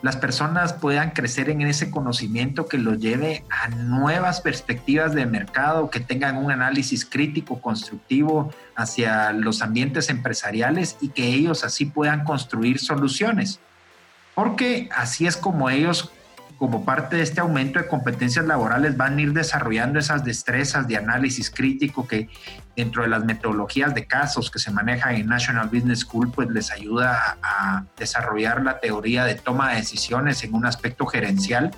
las 0.03 0.15
personas 0.15 0.73
puedan 0.73 1.09
crecer 1.09 1.49
en 1.49 1.61
ese 1.61 1.89
conocimiento 1.89 2.67
que 2.67 2.77
los 2.77 2.99
lleve 2.99 3.43
a 3.49 3.69
nuevas 3.69 4.41
perspectivas 4.41 5.15
de 5.15 5.25
mercado, 5.25 5.89
que 5.89 5.99
tengan 5.99 6.37
un 6.37 6.51
análisis 6.51 7.03
crítico, 7.03 7.59
constructivo 7.59 8.53
hacia 8.75 9.33
los 9.33 9.63
ambientes 9.63 10.09
empresariales 10.09 10.97
y 11.01 11.09
que 11.09 11.25
ellos 11.25 11.63
así 11.63 11.85
puedan 11.85 12.25
construir 12.25 12.77
soluciones. 12.77 13.59
Porque 14.35 14.87
así 14.95 15.25
es 15.25 15.35
como 15.35 15.67
ellos 15.71 16.11
como 16.57 16.83
parte 16.83 17.17
de 17.17 17.21
este 17.21 17.39
aumento 17.39 17.79
de 17.79 17.87
competencias 17.87 18.45
laborales 18.45 18.97
van 18.97 19.17
a 19.17 19.21
ir 19.21 19.33
desarrollando 19.33 19.99
esas 19.99 20.23
destrezas 20.23 20.87
de 20.87 20.97
análisis 20.97 21.51
crítico 21.51 22.07
que 22.07 22.29
dentro 22.75 23.03
de 23.03 23.09
las 23.09 23.23
metodologías 23.25 23.93
de 23.93 24.05
casos 24.05 24.49
que 24.49 24.59
se 24.59 24.71
manejan 24.71 25.15
en 25.15 25.27
National 25.27 25.69
Business 25.69 25.99
School, 25.99 26.31
pues 26.31 26.49
les 26.49 26.71
ayuda 26.71 27.37
a, 27.41 27.85
desarrollar 27.97 28.63
la 28.63 28.79
teoría 28.79 29.25
de 29.25 29.35
toma 29.35 29.71
de 29.71 29.77
decisiones 29.77 30.43
en 30.43 30.53
un 30.53 30.65
aspecto 30.65 31.05
gerencial 31.05 31.71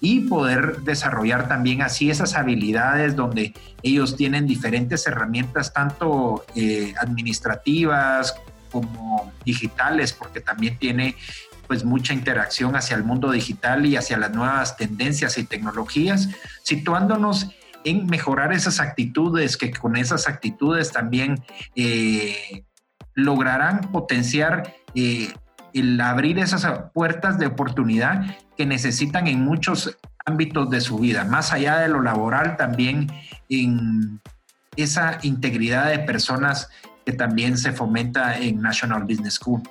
y 0.00 0.20
poder 0.20 0.82
desarrollar 0.82 1.48
también 1.48 1.82
así 1.82 2.10
esas 2.10 2.34
habilidades 2.34 3.16
donde 3.16 3.52
ellos 3.82 4.16
tienen 4.16 4.46
diferentes 4.46 5.06
herramientas, 5.06 5.72
tanto 5.72 6.44
eh, 6.54 6.94
administrativas 7.00 8.36
como 8.70 9.32
digitales, 9.44 10.12
porque 10.12 10.40
también 10.40 10.78
tiene 10.78 11.16
pues 11.68 11.84
mucha 11.84 12.14
interacción 12.14 12.74
hacia 12.74 12.96
el 12.96 13.04
mundo 13.04 13.30
digital 13.30 13.86
y 13.86 13.96
hacia 13.96 14.16
las 14.16 14.32
nuevas 14.32 14.76
tendencias 14.76 15.38
y 15.38 15.44
tecnologías, 15.44 16.30
situándonos 16.62 17.50
en 17.84 18.06
mejorar 18.06 18.52
esas 18.52 18.80
actitudes, 18.80 19.56
que 19.56 19.70
con 19.70 19.96
esas 19.96 20.26
actitudes 20.26 20.90
también 20.90 21.44
eh, 21.76 22.64
lograrán 23.14 23.92
potenciar 23.92 24.74
eh, 24.94 25.32
el 25.74 26.00
abrir 26.00 26.38
esas 26.38 26.66
puertas 26.92 27.38
de 27.38 27.46
oportunidad 27.46 28.36
que 28.56 28.66
necesitan 28.66 29.28
en 29.28 29.44
muchos 29.44 29.96
ámbitos 30.24 30.70
de 30.70 30.80
su 30.80 30.98
vida, 30.98 31.24
más 31.24 31.52
allá 31.52 31.78
de 31.78 31.88
lo 31.88 32.02
laboral, 32.02 32.56
también 32.56 33.10
en 33.48 34.20
esa 34.76 35.18
integridad 35.22 35.90
de 35.90 35.98
personas 36.00 36.68
que 37.04 37.12
también 37.12 37.56
se 37.56 37.72
fomenta 37.72 38.38
en 38.38 38.60
National 38.60 39.04
Business 39.04 39.34
School. 39.34 39.62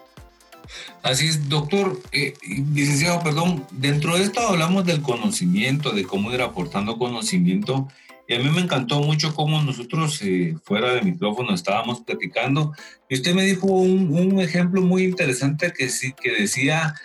Así 1.03 1.27
es, 1.27 1.49
doctor, 1.49 2.01
eh, 2.11 2.33
licenciado, 2.73 3.21
perdón, 3.21 3.65
dentro 3.71 4.17
de 4.17 4.23
esto 4.23 4.41
hablamos 4.41 4.85
del 4.85 5.01
conocimiento, 5.01 5.91
de 5.91 6.03
cómo 6.03 6.31
ir 6.33 6.41
aportando 6.41 6.97
conocimiento. 6.97 7.87
Y 8.27 8.35
a 8.35 8.39
mí 8.39 8.49
me 8.49 8.61
encantó 8.61 8.99
mucho 9.01 9.33
cómo 9.33 9.61
nosotros 9.61 10.21
eh, 10.21 10.55
fuera 10.63 10.93
de 10.93 11.01
micrófono 11.01 11.53
estábamos 11.53 12.01
platicando. 12.01 12.73
Y 13.09 13.15
usted 13.15 13.33
me 13.33 13.43
dijo 13.43 13.67
un, 13.67 14.13
un 14.13 14.41
ejemplo 14.41 14.81
muy 14.81 15.03
interesante 15.03 15.71
que, 15.71 15.87
sí, 15.87 16.13
que 16.13 16.31
decía 16.41 16.95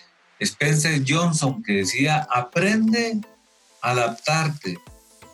Spencer 0.40 1.02
Johnson, 1.06 1.62
que 1.62 1.74
decía, 1.74 2.26
aprende 2.34 3.20
a 3.80 3.90
adaptarte, 3.90 4.78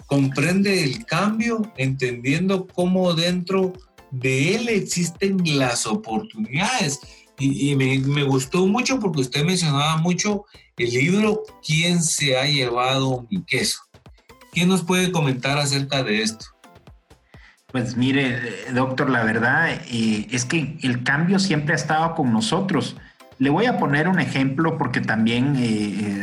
comprende 0.06 0.84
el 0.84 1.04
cambio, 1.06 1.72
entendiendo 1.76 2.66
cómo 2.66 3.14
dentro 3.14 3.72
de 4.10 4.56
él 4.56 4.68
existen 4.68 5.38
las 5.58 5.86
oportunidades. 5.86 7.00
Y, 7.40 7.76
me, 7.76 7.98
me, 8.00 8.24
gustó 8.24 8.66
mucho 8.66 8.98
porque 8.98 9.20
usted 9.20 9.44
mencionaba 9.44 9.96
mucho 9.98 10.44
el 10.76 10.90
libro 10.90 11.42
¿Quién 11.64 12.02
se 12.02 12.36
ha 12.36 12.44
llevado 12.46 13.26
mi 13.30 13.44
queso? 13.44 13.80
¿Quién 14.52 14.68
nos 14.68 14.82
puede 14.82 15.12
comentar 15.12 15.56
acerca 15.56 16.02
de 16.02 16.22
esto? 16.22 16.46
Pues 17.70 17.96
mire, 17.96 18.40
doctor, 18.72 19.10
la 19.10 19.22
verdad 19.24 19.68
eh, 19.90 20.26
es 20.30 20.46
que 20.46 20.78
el 20.82 21.04
cambio 21.04 21.38
siempre 21.38 21.74
ha 21.74 21.76
estado 21.76 22.14
con 22.14 22.32
nosotros. 22.32 22.96
Le 23.38 23.50
voy 23.50 23.66
a 23.66 23.78
poner 23.78 24.08
un 24.08 24.18
ejemplo 24.20 24.78
porque 24.78 25.02
también 25.02 25.54
eh, 25.56 25.66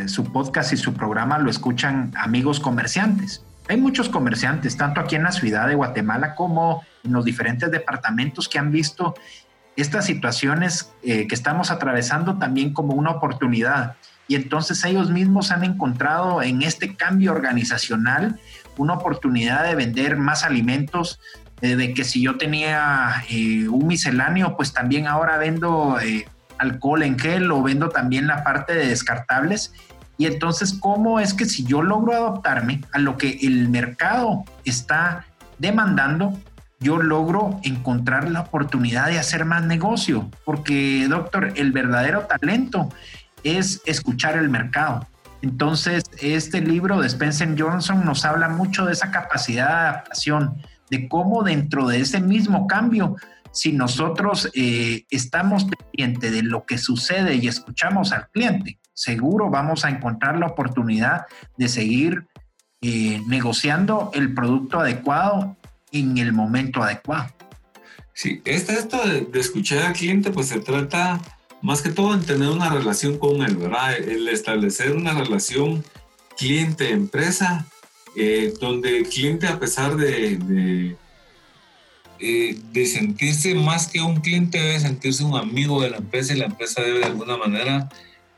eh, 0.04 0.08
su 0.10 0.32
podcast 0.34 0.74
y 0.74 0.78
su 0.78 0.94
programa 0.94 1.38
lo 1.38 1.52
escuchan 1.52 2.12
amigos 2.18 2.60
comerciantes. 2.60 3.46
Hay 3.70 3.78
muchos 3.78 4.10
comerciantes, 4.10 4.76
tanto 4.76 5.00
aquí 5.00 5.16
en 5.16 5.24
la 5.24 5.32
ciudad 5.32 5.68
de 5.68 5.76
Guatemala 5.76 6.34
como 6.34 6.84
en 7.04 7.14
los 7.14 7.24
diferentes 7.24 7.70
departamentos 7.70 8.50
que 8.50 8.58
han 8.58 8.72
visto 8.72 9.14
estas 9.76 10.06
situaciones 10.06 10.92
eh, 11.04 11.28
que 11.28 11.36
estamos 11.36 11.72
atravesando 11.72 12.38
también 12.38 12.74
como 12.74 12.94
una 12.94 13.12
oportunidad. 13.12 13.96
Y 14.28 14.36
entonces 14.36 14.84
ellos 14.86 15.12
mismos 15.12 15.52
han 15.52 15.64
encontrado 15.64 16.42
en 16.42 16.62
este 16.62 16.96
cambio 16.96 17.32
organizacional 17.32 18.40
una 18.78 18.94
oportunidad 18.94 19.64
de 19.64 19.76
vender 19.76 20.18
más 20.18 20.44
alimentos, 20.44 21.20
eh, 21.62 21.76
de 21.76 21.94
que 21.94 22.04
si 22.04 22.22
yo 22.22 22.38
tenía 22.38 23.24
eh, 23.30 23.68
un 23.68 23.88
misceláneo, 23.88 24.56
pues 24.58 24.74
también 24.74 25.08
ahora 25.08 25.38
vendo 25.38 25.98
alcohol 26.58 27.04
en 27.04 27.20
gel 27.20 27.52
o 27.52 27.62
vendo 27.62 27.90
también 27.90 28.28
la 28.28 28.44
parte 28.44 28.74
de 28.74 28.88
descartables. 28.88 29.74
Y 30.18 30.26
entonces, 30.26 30.74
¿cómo 30.80 31.20
es 31.20 31.34
que 31.34 31.46
si 31.46 31.66
yo 31.66 31.82
logro 31.82 32.14
adaptarme 32.14 32.82
a 32.94 33.00
lo 33.00 33.18
que 33.18 33.38
el 33.42 33.70
mercado 33.70 34.46
está 34.64 35.26
demandando, 35.60 36.38
yo 36.86 37.02
logro 37.02 37.60
encontrar 37.64 38.30
la 38.30 38.42
oportunidad 38.42 39.08
de 39.08 39.18
hacer 39.18 39.44
más 39.44 39.64
negocio, 39.64 40.30
porque 40.44 41.08
doctor, 41.10 41.52
el 41.56 41.72
verdadero 41.72 42.28
talento 42.28 42.90
es 43.44 43.82
escuchar 43.88 44.38
el 44.38 44.52
mercado. 44.52 45.08
Entonces, 45.42 46.04
este 46.22 46.62
libro 46.62 47.02
de 47.02 47.08
Spencer 47.08 47.56
Johnson 47.58 48.06
nos 48.06 48.24
habla 48.24 48.50
mucho 48.50 48.86
de 48.86 48.94
esa 48.94 49.10
capacidad 49.10 49.68
de 49.68 49.74
adaptación, 49.74 50.62
de 50.92 51.10
cómo 51.10 51.42
dentro 51.42 51.88
de 51.88 52.02
ese 52.02 52.22
mismo 52.22 52.68
cambio, 52.68 53.16
si 53.52 53.72
nosotros 53.72 54.52
eh, 54.54 55.06
estamos 55.10 55.66
pendientes 55.66 56.32
de 56.32 56.44
lo 56.44 56.66
que 56.66 56.78
sucede 56.78 57.34
y 57.34 57.48
escuchamos 57.48 58.12
al 58.12 58.30
cliente, 58.30 58.78
seguro 58.94 59.50
vamos 59.50 59.86
a 59.86 59.90
encontrar 59.90 60.38
la 60.38 60.46
oportunidad 60.46 61.26
de 61.58 61.68
seguir 61.68 62.28
eh, 62.82 63.24
negociando 63.26 64.12
el 64.14 64.36
producto 64.36 64.82
adecuado 64.82 65.58
en 66.00 66.18
el 66.18 66.34
momento 66.34 66.84
adecuado. 66.84 67.36
Sí, 68.14 68.42
esto, 68.46 68.72
esto 68.72 68.98
de, 69.06 69.40
escuchar 69.40 69.80
al 69.80 69.94
cliente, 69.94 70.32
pues 70.32 70.48
se 70.48 70.62
trata 70.62 71.22
más 71.62 71.82
que 71.82 71.90
todo 71.90 72.14
en 72.14 72.24
tener 72.24 72.48
una 72.48 72.70
relación 72.70 73.18
con 73.18 73.42
él, 73.42 73.58
¿verdad? 73.58 73.98
El 73.98 74.30
establecer 74.30 74.96
una 74.96 75.14
relación 75.14 75.84
cliente-empresa, 76.38 77.68
eh, 78.16 78.54
donde 78.62 79.00
el 79.00 79.10
cliente, 79.10 79.48
a 79.48 79.60
pesar 79.60 79.98
de, 79.98 80.38
de, 80.38 80.96
eh, 82.20 82.58
de, 82.72 82.86
sentirse 82.86 83.54
más 83.54 83.88
que 83.88 84.02
un 84.02 84.22
cliente, 84.22 84.60
debe 84.60 84.80
sentirse 84.80 85.24
un 85.26 85.36
amigo 85.36 85.82
de 85.82 85.90
la 85.90 85.98
empresa 85.98 86.34
y 86.34 86.38
la 86.38 86.46
empresa 86.46 86.82
debe 86.82 87.00
de 87.00 87.06
alguna 87.06 87.36
manera 87.36 87.90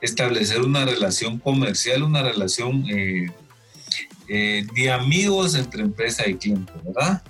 establecer 0.02 0.62
una 0.62 0.86
relación 0.86 1.38
comercial, 1.38 2.02
una 2.02 2.24
relación 2.24 2.84
eh, 2.90 3.28
de 4.28 4.92
amigos 4.92 5.54
entre 5.54 5.84
empresa 5.84 6.28
y 6.28 6.36
cliente, 6.36 6.74
¿verdad? 6.84 7.22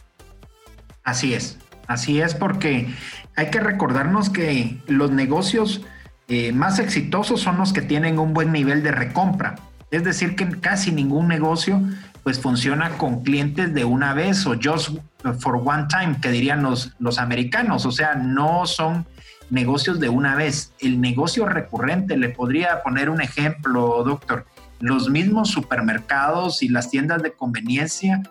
Así 1.07 1.33
es, 1.33 1.57
así 1.87 2.19
es 2.19 2.35
porque 2.35 2.93
hay 3.37 3.49
que 3.49 3.61
recordarnos 3.61 4.29
que 4.29 4.77
los 4.87 5.09
negocios 5.09 5.85
eh, 6.27 6.51
más 6.51 6.79
exitosos 6.79 7.39
son 7.39 7.57
los 7.57 7.71
que 7.71 7.81
tienen 7.81 8.19
un 8.19 8.33
buen 8.33 8.51
nivel 8.51 8.83
de 8.83 8.91
recompra. 8.91 9.55
Es 9.89 10.03
decir, 10.03 10.35
que 10.35 10.59
casi 10.59 10.91
ningún 10.91 11.29
negocio 11.29 11.81
pues 12.23 12.41
funciona 12.41 12.89
con 12.97 13.23
clientes 13.23 13.73
de 13.73 13.85
una 13.85 14.13
vez 14.13 14.45
o 14.45 14.55
just 14.61 14.97
for 15.39 15.55
one 15.63 15.85
time, 15.87 16.19
que 16.21 16.29
dirían 16.29 16.61
los, 16.61 16.91
los 16.99 17.19
americanos. 17.19 17.85
O 17.85 17.93
sea, 17.93 18.15
no 18.15 18.65
son 18.65 19.05
negocios 19.49 20.01
de 20.01 20.09
una 20.09 20.35
vez. 20.35 20.73
El 20.81 20.99
negocio 20.99 21.45
recurrente, 21.45 22.17
le 22.17 22.27
podría 22.27 22.83
poner 22.83 23.09
un 23.09 23.21
ejemplo, 23.21 24.03
doctor. 24.03 24.45
Los 24.81 25.09
mismos 25.09 25.51
supermercados 25.51 26.61
y 26.61 26.67
las 26.67 26.89
tiendas 26.89 27.23
de 27.23 27.31
conveniencia 27.31 28.23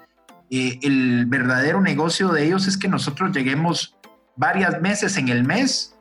eh, 0.51 0.79
el 0.83 1.27
verdadero 1.27 1.81
negocio 1.81 2.29
de 2.29 2.45
ellos 2.45 2.67
es 2.67 2.77
que 2.77 2.89
nosotros 2.89 3.35
lleguemos 3.35 3.97
varias 4.37 4.81
meses 4.81 5.17
en 5.17 5.29
el 5.29 5.45
mes 5.45 5.95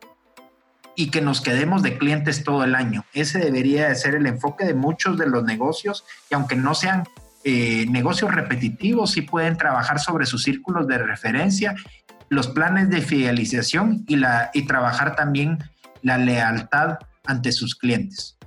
y 0.95 1.09
que 1.09 1.21
nos 1.21 1.41
quedemos 1.41 1.83
de 1.83 1.97
clientes 1.97 2.43
todo 2.43 2.63
el 2.63 2.75
año. 2.75 3.05
Ese 3.13 3.39
debería 3.39 3.89
de 3.89 3.95
ser 3.95 4.15
el 4.15 4.27
enfoque 4.27 4.65
de 4.65 4.73
muchos 4.73 5.17
de 5.17 5.27
los 5.27 5.43
negocios 5.43 6.05
y 6.29 6.35
aunque 6.35 6.55
no 6.55 6.73
sean 6.75 7.03
eh, 7.43 7.85
negocios 7.89 8.33
repetitivos, 8.33 9.11
sí 9.11 9.21
pueden 9.21 9.57
trabajar 9.57 9.99
sobre 9.99 10.25
sus 10.25 10.43
círculos 10.43 10.87
de 10.87 10.97
referencia, 10.97 11.75
los 12.29 12.47
planes 12.47 12.89
de 12.89 13.01
fidelización 13.01 14.03
y, 14.07 14.15
la, 14.15 14.51
y 14.53 14.63
trabajar 14.63 15.15
también 15.15 15.59
la 16.01 16.17
lealtad 16.17 16.97
ante 17.25 17.51
sus 17.51 17.75
clientes. 17.75 18.37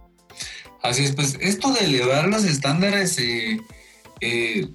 Así 0.82 1.04
es, 1.04 1.14
pues 1.14 1.36
esto 1.40 1.72
de 1.72 1.84
elevar 1.84 2.28
los 2.28 2.44
estándares 2.44 3.18
eh, 3.18 4.68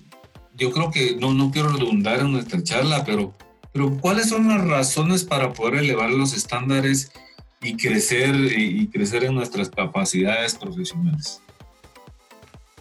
yo 0.64 0.72
creo 0.72 0.92
que 0.92 1.18
no, 1.20 1.34
no 1.34 1.52
quiero 1.52 1.70
redundar 1.70 2.20
en 2.22 2.32
nuestra 2.32 2.64
charla, 2.64 3.04
pero, 3.04 3.34
pero 3.72 3.98
¿cuáles 3.98 4.30
son 4.30 4.48
las 4.48 4.66
razones 4.66 5.24
para 5.24 5.54
poder 5.54 5.76
elevar 5.76 6.10
los 6.10 6.34
estándares 6.34 7.12
y 7.62 7.76
crecer, 7.76 8.36
y 8.36 8.88
crecer 8.88 9.26
en 9.26 9.36
nuestras 9.36 9.70
capacidades 9.70 10.56
profesionales? 10.56 11.42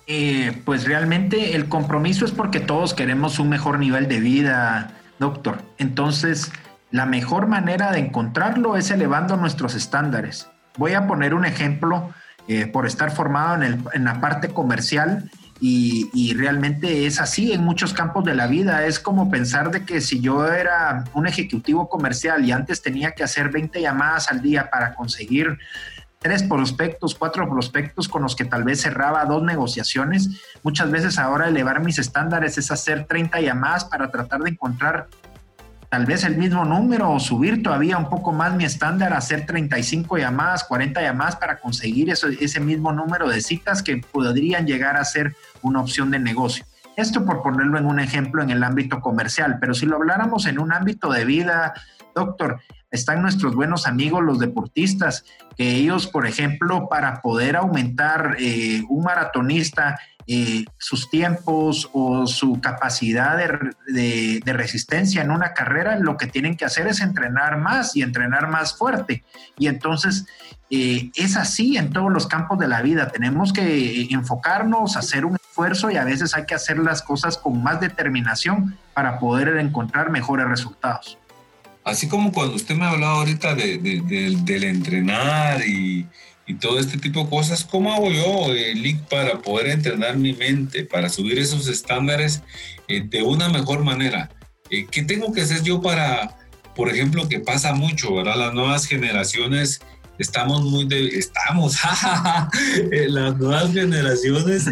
Eh, 0.06 0.52
pues 0.64 0.84
realmente 0.84 1.54
el 1.54 1.68
compromiso 1.68 2.24
es 2.24 2.32
porque 2.32 2.60
todos 2.60 2.94
queremos 2.94 3.38
un 3.38 3.48
mejor 3.48 3.78
nivel 3.78 4.08
de 4.08 4.20
vida, 4.20 4.94
doctor. 5.18 5.62
Entonces, 5.78 6.52
la 6.90 7.06
mejor 7.06 7.46
manera 7.46 7.92
de 7.92 7.98
encontrarlo 7.98 8.76
es 8.76 8.90
elevando 8.90 9.36
nuestros 9.36 9.74
estándares. 9.74 10.48
Voy 10.76 10.94
a 10.94 11.06
poner 11.06 11.34
un 11.34 11.44
ejemplo 11.44 12.12
eh, 12.48 12.66
por 12.66 12.86
estar 12.86 13.12
formado 13.12 13.56
en, 13.56 13.62
el, 13.62 13.78
en 13.94 14.04
la 14.04 14.20
parte 14.20 14.48
comercial 14.48 15.30
y, 15.64 16.34
realmente 16.34 17.06
es 17.06 17.20
así 17.20 17.52
en 17.52 17.62
muchos 17.62 17.92
campos 17.92 18.24
de 18.24 18.34
la 18.34 18.48
vida. 18.48 18.84
Es 18.84 18.98
como 18.98 19.30
pensar 19.30 19.70
de 19.70 19.84
que 19.84 20.00
si 20.00 20.20
yo 20.20 20.44
era 20.48 21.04
un 21.14 21.28
ejecutivo 21.28 21.88
comercial 21.88 22.44
y 22.44 22.50
antes 22.50 22.82
tenía 22.82 23.12
que 23.12 23.22
hacer 23.22 23.50
20 23.50 23.80
llamadas 23.80 24.28
al 24.28 24.42
día 24.42 24.68
para 24.70 24.92
conseguir 24.94 25.58
tres 26.18 26.42
prospectos, 26.42 27.14
cuatro 27.14 27.48
prospectos 27.48 28.08
con 28.08 28.22
los 28.22 28.34
que 28.34 28.44
tal 28.44 28.64
vez 28.64 28.80
cerraba 28.80 29.24
dos 29.24 29.44
negociaciones, 29.44 30.30
muchas 30.64 30.90
veces 30.90 31.16
ahora 31.16 31.46
elevar 31.46 31.80
mis 31.80 32.00
estándares 32.00 32.58
es 32.58 32.72
hacer 32.72 33.04
30 33.04 33.40
llamadas 33.40 33.84
para 33.84 34.10
tratar 34.10 34.40
de 34.40 34.50
encontrar 34.50 35.06
tal 35.92 36.06
vez 36.06 36.24
el 36.24 36.38
mismo 36.38 36.64
número 36.64 37.12
o 37.12 37.20
subir 37.20 37.62
todavía 37.62 37.98
un 37.98 38.08
poco 38.08 38.32
más 38.32 38.54
mi 38.54 38.64
estándar, 38.64 39.12
hacer 39.12 39.44
35 39.44 40.16
llamadas, 40.16 40.64
40 40.64 41.02
llamadas 41.02 41.36
para 41.36 41.60
conseguir 41.60 42.08
ese 42.08 42.60
mismo 42.60 42.94
número 42.94 43.28
de 43.28 43.42
citas 43.42 43.82
que 43.82 43.98
podrían 43.98 44.66
llegar 44.66 44.96
a 44.96 45.04
ser 45.04 45.36
una 45.60 45.82
opción 45.82 46.10
de 46.10 46.18
negocio. 46.18 46.64
Esto 46.96 47.26
por 47.26 47.42
ponerlo 47.42 47.76
en 47.76 47.84
un 47.84 48.00
ejemplo 48.00 48.42
en 48.42 48.48
el 48.48 48.64
ámbito 48.64 49.02
comercial, 49.02 49.58
pero 49.60 49.74
si 49.74 49.84
lo 49.84 49.96
habláramos 49.96 50.46
en 50.46 50.58
un 50.58 50.72
ámbito 50.72 51.12
de 51.12 51.26
vida, 51.26 51.74
doctor, 52.14 52.60
están 52.92 53.22
nuestros 53.22 53.54
buenos 53.54 53.86
amigos 53.86 54.22
los 54.22 54.38
deportistas, 54.38 55.24
que 55.56 55.76
ellos, 55.76 56.06
por 56.06 56.26
ejemplo, 56.26 56.88
para 56.88 57.22
poder 57.22 57.56
aumentar 57.56 58.36
eh, 58.38 58.82
un 58.88 59.02
maratonista 59.02 59.98
eh, 60.26 60.64
sus 60.78 61.10
tiempos 61.10 61.90
o 61.92 62.26
su 62.28 62.60
capacidad 62.60 63.36
de, 63.36 64.40
resistencia 64.44 65.22
en 65.22 65.30
una 65.30 65.52
carrera, 65.52 65.98
lo 65.98 66.16
que 66.16 66.26
tienen 66.26 66.56
que 66.56 66.64
hacer 66.64 66.86
es 66.86 67.00
entrenar 67.00 67.58
más 67.58 67.96
y 67.96 68.02
entrenar 68.02 68.48
más 68.48 68.76
fuerte. 68.76 69.24
Y 69.58 69.66
entonces 69.66 70.26
eh, 70.70 71.10
es 71.16 71.36
así 71.36 71.76
en 71.76 71.92
todos 71.92 72.12
los 72.12 72.28
campos 72.28 72.58
de 72.58 72.68
la 72.68 72.82
vida. 72.82 73.08
Tenemos 73.08 73.52
que 73.52 74.06
enfocarnos, 74.10 74.96
hacer 74.96 75.24
un 75.24 75.36
esfuerzo 75.36 75.90
y 75.90 75.96
a 75.96 76.04
veces 76.04 76.36
hay 76.36 76.46
que 76.46 76.54
hacer 76.54 76.78
las 76.78 77.02
cosas 77.02 77.36
con 77.36 77.62
más 77.62 77.80
determinación 77.80 78.78
para 78.94 79.18
poder 79.18 79.56
encontrar 79.56 80.10
mejores 80.10 80.46
resultados. 80.46 81.18
Así 81.84 82.08
como 82.08 82.32
cuando 82.32 82.54
usted 82.54 82.74
me 82.76 82.84
ha 82.84 82.90
hablado 82.90 83.16
ahorita 83.16 83.54
del 83.54 84.64
entrenar 84.64 85.66
y, 85.66 86.06
y 86.46 86.54
todo 86.54 86.78
este 86.78 86.98
tipo 86.98 87.24
de 87.24 87.30
cosas, 87.30 87.64
¿cómo 87.64 87.92
hago 87.92 88.10
yo, 88.10 88.54
eh, 88.54 89.00
para 89.08 89.38
poder 89.38 89.68
entrenar 89.68 90.16
mi 90.16 90.32
mente, 90.32 90.84
para 90.84 91.08
subir 91.08 91.38
esos 91.38 91.68
estándares 91.68 92.42
eh, 92.88 93.02
de 93.04 93.22
una 93.22 93.48
mejor 93.48 93.84
manera? 93.84 94.30
Eh, 94.70 94.86
¿Qué 94.90 95.02
tengo 95.02 95.32
que 95.32 95.42
hacer 95.42 95.62
yo 95.62 95.80
para, 95.80 96.36
por 96.74 96.88
ejemplo, 96.88 97.28
que 97.28 97.40
pasa 97.40 97.74
mucho, 97.74 98.14
¿verdad? 98.14 98.36
Las 98.36 98.54
nuevas 98.54 98.86
generaciones 98.86 99.80
estamos 100.18 100.62
muy, 100.62 100.86
de, 100.86 101.06
estamos, 101.18 101.76
eh, 102.92 103.06
las 103.08 103.36
nuevas 103.38 103.72
generaciones 103.72 104.66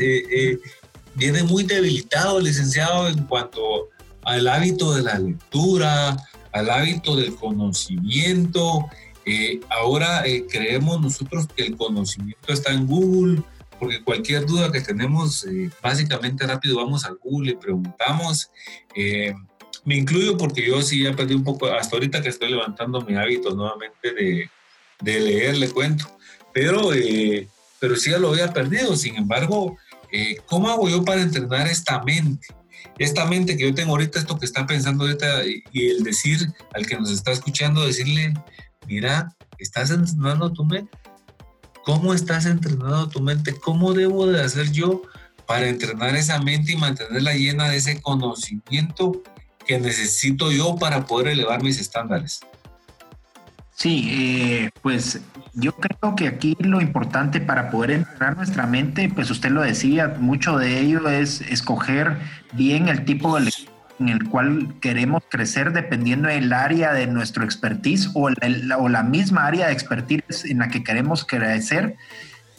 vienen 1.15 1.47
muy 1.47 1.65
debilitados, 1.65 2.43
licenciado, 2.43 3.09
en 3.09 3.25
cuanto 3.25 3.89
al 4.25 4.47
hábito 4.49 4.95
de 4.95 5.03
la 5.03 5.19
lectura, 5.19 6.17
al 6.53 6.71
hábito 6.71 7.17
del 7.17 7.35
conocimiento, 7.35 8.89
eh, 9.25 9.61
ahora 9.69 10.27
eh, 10.27 10.47
creemos 10.51 11.01
nosotros 11.01 11.47
que 11.55 11.63
el 11.63 11.77
conocimiento 11.77 12.53
está 12.53 12.73
en 12.73 12.87
Google, 12.87 13.43
porque 13.79 14.03
cualquier 14.03 14.47
duda 14.47 14.73
que 14.73 14.81
tenemos, 14.81 15.45
eh, 15.45 15.71
básicamente 15.83 16.47
rápido 16.47 16.77
vamos 16.77 17.05
a 17.05 17.13
Google 17.23 17.53
y 17.53 17.57
preguntamos. 17.57 18.51
me 19.85 19.97
incluyo 19.97 20.37
porque 20.37 20.67
yo 20.67 20.83
sí 20.83 21.03
ya 21.03 21.15
perdí 21.15 21.35
un 21.35 21.45
poco, 21.45 21.67
hasta 21.67 21.97
ahorita 21.97 22.23
que 22.23 22.29
estoy 22.29 22.51
levantando 22.51 23.01
mi 23.03 23.17
hábito 23.17 23.55
nuevamente 23.55 24.13
de, 24.13 24.51
de 25.01 25.21
leer, 25.21 25.57
le 25.57 25.71
cuento. 25.71 26.11
Pero, 26.53 26.91
pero 27.79 27.97
sí 27.97 28.11
ya 28.11 28.19
lo 28.19 28.31
había 28.31 28.53
perdido. 28.53 28.97
Sin 28.97 29.17
embargo, 29.17 29.79
¿cómo 30.47 30.69
hago 30.69 30.89
yo 30.89 31.05
para 31.05 31.23
entrenar 31.23 31.67
esta 31.69 32.03
mente? 32.03 32.49
Esta 32.99 33.25
mente 33.25 33.57
que 33.57 33.65
yo 33.65 33.75
tengo 33.75 33.93
ahorita, 33.93 34.19
esto 34.19 34.39
que 34.39 34.47
está 34.47 34.67
pensando 34.67 35.05
ahorita, 35.05 35.43
y 35.73 35.89
el 35.89 36.03
decir 36.03 36.53
al 36.75 36.87
que 36.87 36.97
nos 36.97 37.11
está 37.11 37.33
escuchando, 37.33 37.87
decirle, 37.87 38.35
mira, 38.87 39.35
¿estás 39.59 39.91
entrenando 39.91 40.53
tu 40.53 40.65
mente? 40.65 40.91
¿Cómo 41.85 42.13
estás 42.13 42.47
entrenando 42.47 43.09
tu 43.09 43.21
mente? 43.21 43.55
¿Cómo 43.55 43.95
debo 43.95 44.27
de 44.27 44.43
hacer 44.43 44.71
yo 44.71 45.03
para 45.47 45.69
entrenar 45.69 46.15
esa 46.15 46.39
mente 46.41 46.73
y 46.73 46.77
mantenerla 46.77 47.35
llena 47.35 47.69
de 47.69 47.79
ese 47.79 48.01
conocimiento 48.01 49.23
que 49.67 49.79
necesito 49.79 50.53
yo 50.53 50.77
para 50.77 51.07
poder 51.07 51.29
elevar 51.29 51.63
mis 51.63 51.81
estándares? 51.81 52.41
Sí, 53.81 54.11
eh, 54.13 54.71
pues 54.83 55.23
yo 55.55 55.73
creo 55.73 56.15
que 56.15 56.29
aquí 56.29 56.55
lo 56.61 56.83
importante 56.83 57.41
para 57.41 57.71
poder 57.71 57.93
entrenar 57.93 58.37
nuestra 58.37 58.67
mente, 58.67 59.09
pues 59.09 59.31
usted 59.31 59.49
lo 59.49 59.63
decía, 59.63 60.17
mucho 60.21 60.59
de 60.59 60.81
ello 60.81 61.09
es 61.09 61.41
escoger 61.41 62.19
bien 62.53 62.89
el 62.89 63.07
tipo 63.07 63.37
de 63.37 63.47
lectura 63.47 63.73
en 63.99 64.11
el 64.11 64.29
cual 64.29 64.75
queremos 64.83 65.23
crecer 65.31 65.73
dependiendo 65.73 66.29
del 66.29 66.53
área 66.53 66.93
de 66.93 67.07
nuestro 67.07 67.43
expertise 67.43 68.11
o, 68.13 68.29
la 68.29 69.03
misma 69.03 69.47
área 69.47 69.69
de 69.69 69.73
expertise 69.73 70.45
en 70.45 70.59
la 70.59 70.69
que 70.69 70.85
queremos 70.85 71.25
crecer. 71.25 71.97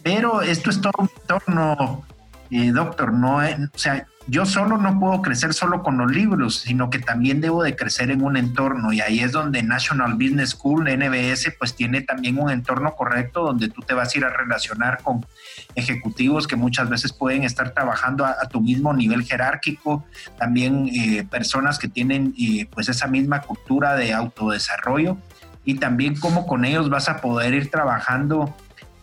Pero 0.02 0.42
esto 0.42 0.70
es 0.70 0.80
todo 0.80 0.92
un 0.98 1.10
entorno, 1.20 2.04
eh, 2.50 2.72
doctor, 2.72 3.12
no, 3.12 3.36
o 3.36 3.78
sea, 3.78 4.08
yo 4.28 4.46
solo 4.46 4.78
no 4.78 4.98
puedo 5.00 5.20
crecer 5.20 5.52
solo 5.52 5.82
con 5.82 5.98
los 5.98 6.10
libros, 6.10 6.60
sino 6.60 6.90
que 6.90 6.98
también 6.98 7.40
debo 7.40 7.62
de 7.62 7.74
crecer 7.74 8.10
en 8.10 8.22
un 8.22 8.36
entorno. 8.36 8.92
Y 8.92 9.00
ahí 9.00 9.20
es 9.20 9.32
donde 9.32 9.62
National 9.62 10.14
Business 10.14 10.50
School, 10.50 10.84
NBS, 10.84 11.52
pues 11.58 11.74
tiene 11.74 12.02
también 12.02 12.38
un 12.38 12.50
entorno 12.50 12.94
correcto 12.94 13.42
donde 13.42 13.68
tú 13.68 13.82
te 13.82 13.94
vas 13.94 14.14
a 14.14 14.18
ir 14.18 14.24
a 14.24 14.30
relacionar 14.30 15.02
con 15.02 15.26
ejecutivos 15.74 16.46
que 16.46 16.56
muchas 16.56 16.88
veces 16.88 17.12
pueden 17.12 17.44
estar 17.44 17.72
trabajando 17.74 18.24
a, 18.24 18.36
tu 18.48 18.60
mismo 18.60 18.92
nivel 18.92 19.24
jerárquico, 19.24 20.04
también 20.38 20.88
eh, 20.88 21.24
personas 21.28 21.78
que 21.78 21.88
tienen 21.88 22.34
eh, 22.38 22.66
pues 22.70 22.88
esa 22.88 23.06
misma 23.06 23.40
cultura 23.40 23.94
de 23.96 24.12
autodesarrollo. 24.12 25.16
Y 25.64 25.74
también 25.74 26.18
cómo 26.18 26.46
con 26.46 26.64
ellos 26.64 26.90
vas 26.90 27.08
a 27.08 27.20
poder 27.20 27.54
ir 27.54 27.70
trabajando 27.70 28.54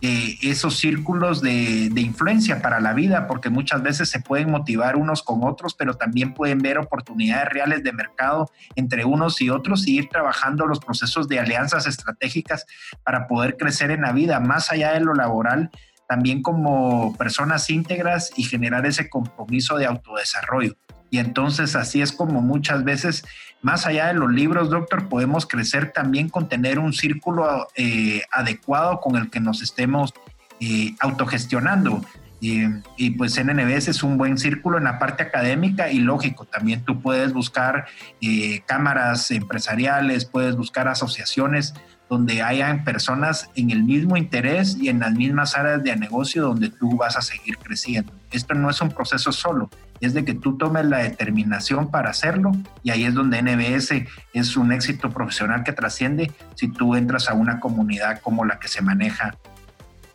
eh, 0.02 0.38
esos 0.42 0.78
círculos 0.78 1.42
de, 1.42 1.90
influencia 1.96 2.62
para 2.62 2.80
la 2.80 2.94
vida, 2.94 3.26
porque 3.26 3.50
muchas 3.50 3.82
veces 3.82 4.08
se 4.08 4.20
pueden 4.20 4.50
motivar 4.50 4.96
unos 4.96 5.22
con 5.22 5.44
otros, 5.44 5.74
pero 5.74 5.94
también 5.94 6.32
pueden 6.32 6.58
ver 6.58 6.78
oportunidades 6.78 7.50
reales 7.50 7.82
de 7.82 7.92
mercado 7.92 8.50
entre 8.76 9.04
unos 9.04 9.40
y 9.42 9.50
otros 9.50 9.86
y 9.86 9.98
ir 9.98 10.08
trabajando 10.08 10.66
los 10.66 10.80
procesos 10.80 11.28
de 11.28 11.38
alianzas 11.38 11.86
estratégicas 11.86 12.64
para 13.04 13.26
poder 13.26 13.56
crecer 13.58 13.90
en 13.90 14.02
la 14.02 14.12
vida, 14.12 14.40
más 14.40 14.72
allá 14.72 14.92
de 14.92 15.00
lo 15.00 15.12
laboral, 15.12 15.70
también 16.10 16.42
como 16.42 17.16
personas 17.16 17.70
íntegras 17.70 18.32
y 18.36 18.42
generar 18.42 18.84
ese 18.84 19.08
compromiso 19.08 19.76
de 19.78 19.86
autodesarrollo. 19.86 20.74
Y 21.08 21.18
entonces 21.18 21.76
así 21.76 22.02
es 22.02 22.10
como 22.10 22.42
muchas 22.42 22.82
veces, 22.82 23.24
más 23.62 23.86
allá 23.86 24.08
de 24.08 24.14
los 24.14 24.28
libros, 24.28 24.70
doctor, 24.70 25.08
podemos 25.08 25.46
crecer 25.46 25.92
también 25.92 26.28
con 26.28 26.48
tener 26.48 26.80
un 26.80 26.92
círculo 26.92 27.68
eh, 27.76 28.22
adecuado 28.32 28.98
con 28.98 29.14
el 29.14 29.30
que 29.30 29.38
nos 29.38 29.62
estemos 29.62 30.12
eh, 30.58 30.96
autogestionando. 30.98 32.04
y 32.40 33.10
pues 33.10 33.38
NNBS 33.38 33.88
es 33.88 34.02
un 34.02 34.18
buen 34.18 34.36
círculo 34.36 34.78
en 34.78 34.84
la 34.84 34.98
parte 34.98 35.22
académica 35.22 35.92
y 35.92 36.00
lógico, 36.00 36.44
también 36.44 36.84
tú 36.84 37.00
puedes 37.00 37.32
buscar 37.32 37.86
eh, 38.20 38.62
cámaras 38.66 39.30
empresariales, 39.30 40.24
puedes 40.24 40.56
buscar 40.56 40.88
asociaciones 40.88 41.74
donde 42.10 42.42
hayan 42.42 42.82
personas 42.82 43.48
en 43.54 43.70
el 43.70 43.84
mismo 43.84 44.16
interés 44.16 44.76
y 44.76 44.88
en 44.88 44.98
las 44.98 45.12
mismas 45.12 45.56
áreas 45.56 45.82
de 45.84 45.94
negocio 45.94 46.42
donde 46.42 46.68
tú 46.68 46.96
vas 46.96 47.16
a 47.16 47.22
seguir 47.22 47.56
creciendo. 47.58 48.12
Esto 48.32 48.54
no 48.54 48.68
es 48.68 48.80
un 48.80 48.90
proceso 48.90 49.30
solo, 49.30 49.70
es 50.00 50.12
de 50.12 50.24
que 50.24 50.34
tú 50.34 50.58
tomes 50.58 50.86
la 50.86 50.98
determinación 50.98 51.88
para 51.88 52.10
hacerlo 52.10 52.50
y 52.82 52.90
ahí 52.90 53.04
es 53.04 53.14
donde 53.14 53.40
NBS 53.40 54.06
es 54.32 54.56
un 54.56 54.72
éxito 54.72 55.10
profesional 55.10 55.62
que 55.62 55.72
trasciende 55.72 56.32
si 56.56 56.66
tú 56.66 56.96
entras 56.96 57.28
a 57.28 57.34
una 57.34 57.60
comunidad 57.60 58.20
como 58.20 58.44
la 58.44 58.58
que 58.58 58.66
se 58.66 58.82
maneja 58.82 59.36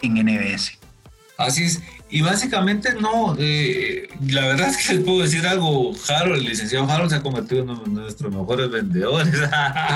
en 0.02 0.16
NBS. 0.16 0.78
Así 1.38 1.64
es. 1.64 1.82
Y 2.16 2.22
básicamente 2.22 2.94
no, 2.94 3.36
eh, 3.38 4.08
la 4.30 4.48
verdad 4.48 4.70
es 4.70 4.78
que 4.78 4.94
les 4.94 5.04
puedo 5.04 5.20
decir 5.20 5.46
algo, 5.46 5.92
Harold, 6.08 6.40
el 6.40 6.46
licenciado 6.46 6.90
Harold 6.90 7.10
se 7.10 7.18
ha 7.18 7.22
convertido 7.22 7.64
en 7.64 7.72
uno 7.72 7.84
de 7.84 7.90
nuestros 7.90 8.34
mejores 8.34 8.72
vendedores, 8.72 9.34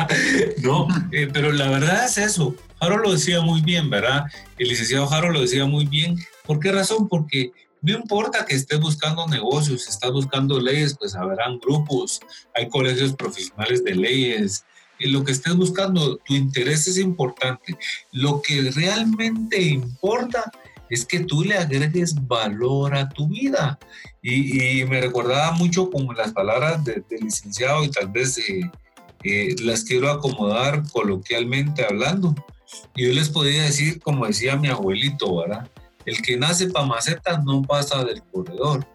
no, 0.62 0.86
eh, 1.14 1.30
pero 1.32 1.54
la 1.54 1.70
verdad 1.70 2.04
es 2.04 2.18
eso, 2.18 2.54
Harold 2.82 3.04
lo 3.04 3.14
decía 3.14 3.40
muy 3.40 3.62
bien, 3.62 3.90
¿verdad? 3.90 4.26
El 4.58 4.68
licenciado 4.68 5.10
Harold 5.10 5.36
lo 5.36 5.42
decía 5.44 5.66
muy 5.66 5.86
bien, 5.86 6.18
¿por 6.46 6.60
qué 6.60 6.74
razón? 6.74 7.08
Porque 7.08 7.54
no 7.82 7.94
importa 7.94 8.46
que 8.46 8.56
estés 8.56 8.82
buscando 8.82 9.26
negocios, 9.26 9.84
si 9.84 9.90
estás 9.90 10.12
buscando 10.12 10.60
leyes, 10.60 10.98
pues 11.00 11.16
habrán 11.16 11.58
grupos, 11.60 12.20
hay 12.54 12.68
colegios 12.68 13.14
profesionales 13.14 13.82
de 13.86 13.96
leyes. 13.96 14.66
Lo 15.00 15.24
que 15.24 15.32
estés 15.32 15.56
buscando, 15.56 16.18
tu 16.18 16.34
interés 16.34 16.86
es 16.86 16.98
importante. 16.98 17.78
Lo 18.12 18.42
que 18.42 18.70
realmente 18.72 19.62
importa 19.62 20.52
es 20.90 21.06
que 21.06 21.22
tú 21.22 21.44
le 21.44 21.58
agregues 21.58 22.16
valor 22.28 22.96
a 22.96 23.10
tu 23.10 23.28
vida. 23.28 23.78
Y, 24.22 24.84
me 24.86 25.02
recordaba 25.02 25.52
mucho 25.52 25.90
como 25.90 26.14
las 26.14 26.32
palabras 26.32 26.84
del 26.84 27.04
licenciado 27.22 27.84
y 27.84 27.90
tal 27.90 28.08
vez 28.08 28.38
eh, 28.38 28.70
eh, 29.24 29.56
las 29.62 29.84
quiero 29.84 30.10
acomodar 30.10 30.84
coloquialmente 30.92 31.86
hablando. 31.86 32.36
Y 32.96 33.08
yo 33.08 33.14
les 33.14 33.30
podría 33.30 33.64
decir, 33.64 34.00
como 34.00 34.26
decía 34.26 34.58
mi 34.58 34.68
abuelito, 34.68 35.38
¿verdad? 35.38 35.70
El 36.06 36.22
que 36.22 36.38
nace 36.38 36.70
para 36.70 36.86
maceta 36.86 37.38
no 37.38 37.62
pasa 37.62 38.04
del 38.04 38.24
corredor. 38.24 38.86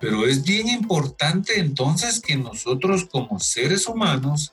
Pero 0.00 0.26
es 0.26 0.42
bien 0.42 0.68
importante 0.68 1.58
entonces 1.58 2.20
que 2.20 2.36
nosotros 2.36 3.04
como 3.04 3.38
seres 3.38 3.86
humanos 3.86 4.52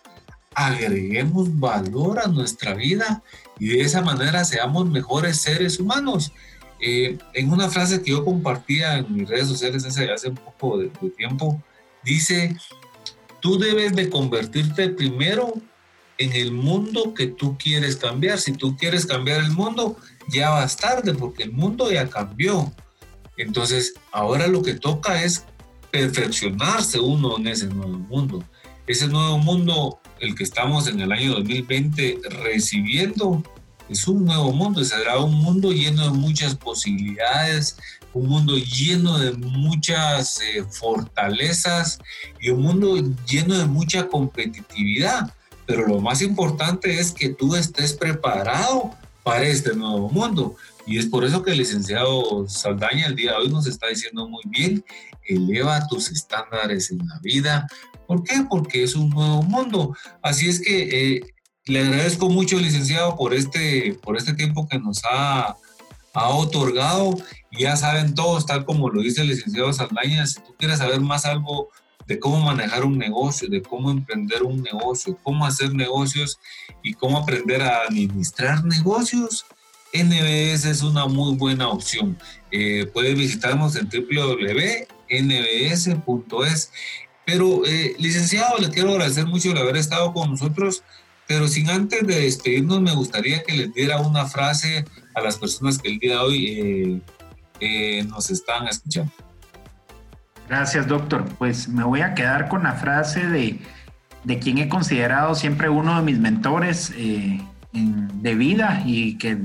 agreguemos 0.53 1.59
valor 1.59 2.19
a 2.19 2.27
nuestra 2.27 2.73
vida 2.73 3.21
y 3.59 3.69
de 3.69 3.81
esa 3.81 4.01
manera 4.01 4.43
seamos 4.43 4.89
mejores 4.89 5.39
seres 5.39 5.79
humanos. 5.79 6.33
Eh, 6.79 7.17
en 7.33 7.51
una 7.51 7.69
frase 7.69 8.01
que 8.01 8.11
yo 8.11 8.23
compartía 8.23 8.99
en 8.99 9.13
mis 9.13 9.27
redes 9.27 9.47
sociales 9.47 9.85
hace, 9.85 10.11
hace 10.11 10.31
poco 10.31 10.77
de, 10.77 10.91
de 11.01 11.09
tiempo, 11.09 11.61
dice, 12.03 12.55
tú 13.39 13.57
debes 13.57 13.95
de 13.95 14.09
convertirte 14.09 14.89
primero 14.89 15.53
en 16.17 16.33
el 16.33 16.51
mundo 16.51 17.13
que 17.13 17.27
tú 17.27 17.57
quieres 17.57 17.95
cambiar. 17.95 18.39
Si 18.39 18.53
tú 18.53 18.75
quieres 18.77 19.05
cambiar 19.05 19.41
el 19.41 19.51
mundo, 19.51 19.97
ya 20.29 20.49
vas 20.51 20.77
tarde 20.77 21.13
porque 21.13 21.43
el 21.43 21.51
mundo 21.51 21.91
ya 21.91 22.09
cambió. 22.09 22.73
Entonces, 23.37 23.93
ahora 24.11 24.47
lo 24.47 24.61
que 24.61 24.73
toca 24.73 25.23
es 25.23 25.45
perfeccionarse 25.91 26.99
uno 26.99 27.37
en 27.37 27.47
ese 27.47 27.67
nuevo 27.67 27.97
mundo. 27.97 28.43
Ese 28.87 29.07
nuevo 29.07 29.37
mundo, 29.37 29.99
el 30.19 30.35
que 30.35 30.43
estamos 30.43 30.87
en 30.87 30.99
el 31.01 31.11
año 31.11 31.33
2020 31.35 32.19
recibiendo, 32.43 33.43
es 33.89 34.07
un 34.07 34.25
nuevo 34.25 34.51
mundo, 34.51 34.83
será 34.83 35.19
un 35.19 35.35
mundo 35.35 35.71
lleno 35.71 36.05
de 36.05 36.11
muchas 36.11 36.55
posibilidades, 36.55 37.77
un 38.13 38.27
mundo 38.27 38.57
lleno 38.57 39.17
de 39.17 39.31
muchas 39.33 40.41
eh, 40.41 40.63
fortalezas 40.69 41.99
y 42.39 42.49
un 42.49 42.61
mundo 42.61 42.97
lleno 43.27 43.57
de 43.57 43.65
mucha 43.65 44.07
competitividad. 44.07 45.33
Pero 45.65 45.87
lo 45.87 45.99
más 45.99 46.21
importante 46.21 46.99
es 46.99 47.11
que 47.11 47.29
tú 47.29 47.55
estés 47.55 47.93
preparado 47.93 48.91
para 49.23 49.45
este 49.45 49.75
nuevo 49.75 50.09
mundo. 50.09 50.55
Y 50.85 50.97
es 50.97 51.05
por 51.05 51.25
eso 51.25 51.43
que 51.43 51.51
el 51.51 51.57
licenciado 51.57 52.47
Saldaña 52.47 53.07
el 53.07 53.15
día 53.15 53.31
de 53.31 53.37
hoy 53.37 53.49
nos 53.49 53.67
está 53.67 53.87
diciendo 53.87 54.27
muy 54.27 54.43
bien, 54.45 54.83
eleva 55.25 55.85
tus 55.87 56.09
estándares 56.09 56.91
en 56.91 56.99
la 56.99 57.19
vida. 57.21 57.67
¿Por 58.07 58.23
qué? 58.23 58.45
Porque 58.49 58.83
es 58.83 58.95
un 58.95 59.09
nuevo 59.09 59.43
mundo. 59.43 59.95
Así 60.21 60.47
es 60.47 60.61
que 60.61 61.15
eh, 61.17 61.21
le 61.67 61.81
agradezco 61.81 62.29
mucho, 62.29 62.57
licenciado, 62.59 63.15
por 63.15 63.33
este, 63.33 63.97
por 64.01 64.17
este 64.17 64.33
tiempo 64.33 64.67
que 64.67 64.79
nos 64.79 65.01
ha, 65.09 65.55
ha 66.13 66.29
otorgado. 66.29 67.17
Ya 67.51 67.75
saben 67.75 68.15
todos, 68.15 68.45
tal 68.45 68.65
como 68.65 68.89
lo 68.89 69.01
dice 69.01 69.21
el 69.21 69.29
licenciado 69.29 69.71
Saldaña, 69.73 70.25
si 70.25 70.41
tú 70.41 70.55
quieres 70.57 70.79
saber 70.79 71.01
más 71.01 71.25
algo 71.25 71.69
de 72.07 72.19
cómo 72.19 72.39
manejar 72.39 72.85
un 72.85 72.97
negocio, 72.97 73.49
de 73.49 73.61
cómo 73.61 73.91
emprender 73.91 74.43
un 74.43 74.63
negocio, 74.63 75.17
cómo 75.23 75.45
hacer 75.45 75.73
negocios 75.73 76.39
y 76.83 76.93
cómo 76.93 77.17
aprender 77.17 77.61
a 77.61 77.81
administrar 77.81 78.63
negocios, 78.63 79.45
NBS 79.93 80.65
es 80.65 80.81
una 80.83 81.05
muy 81.07 81.35
buena 81.35 81.69
opción. 81.69 82.17
Eh, 82.51 82.89
puedes 82.93 83.17
visitarnos 83.17 83.75
en 83.75 83.89
www.nbs.es. 83.89 84.87
Pero, 87.25 87.65
eh, 87.65 87.95
licenciado, 87.99 88.57
le 88.57 88.69
quiero 88.69 88.91
agradecer 88.91 89.25
mucho 89.25 89.51
el 89.51 89.57
haber 89.57 89.75
estado 89.75 90.13
con 90.13 90.31
nosotros, 90.31 90.83
pero 91.27 91.47
sin 91.47 91.69
antes 91.69 92.05
de 92.05 92.21
despedirnos, 92.21 92.81
me 92.81 92.95
gustaría 92.95 93.43
que 93.43 93.53
les 93.53 93.73
diera 93.73 93.99
una 93.99 94.25
frase 94.25 94.85
a 95.13 95.21
las 95.21 95.37
personas 95.37 95.77
que 95.77 95.89
el 95.89 95.99
día 95.99 96.13
de 96.13 96.17
hoy 96.19 97.01
eh, 97.59 98.03
nos 98.03 98.29
están 98.29 98.67
escuchando. 98.67 99.11
Gracias, 100.47 100.87
doctor. 100.87 101.25
Pues 101.37 101.67
me 101.67 101.83
voy 101.83 102.01
a 102.01 102.13
quedar 102.13 102.47
con 102.47 102.63
la 102.63 102.73
frase 102.73 103.27
de, 103.27 103.59
de 104.23 104.39
quien 104.39 104.57
he 104.59 104.69
considerado 104.69 105.35
siempre 105.35 105.69
uno 105.69 105.97
de 105.97 106.03
mis 106.03 106.19
mentores 106.19 106.93
eh, 106.95 107.41
de 107.73 108.35
vida 108.35 108.81
y 108.85 109.17
que 109.17 109.37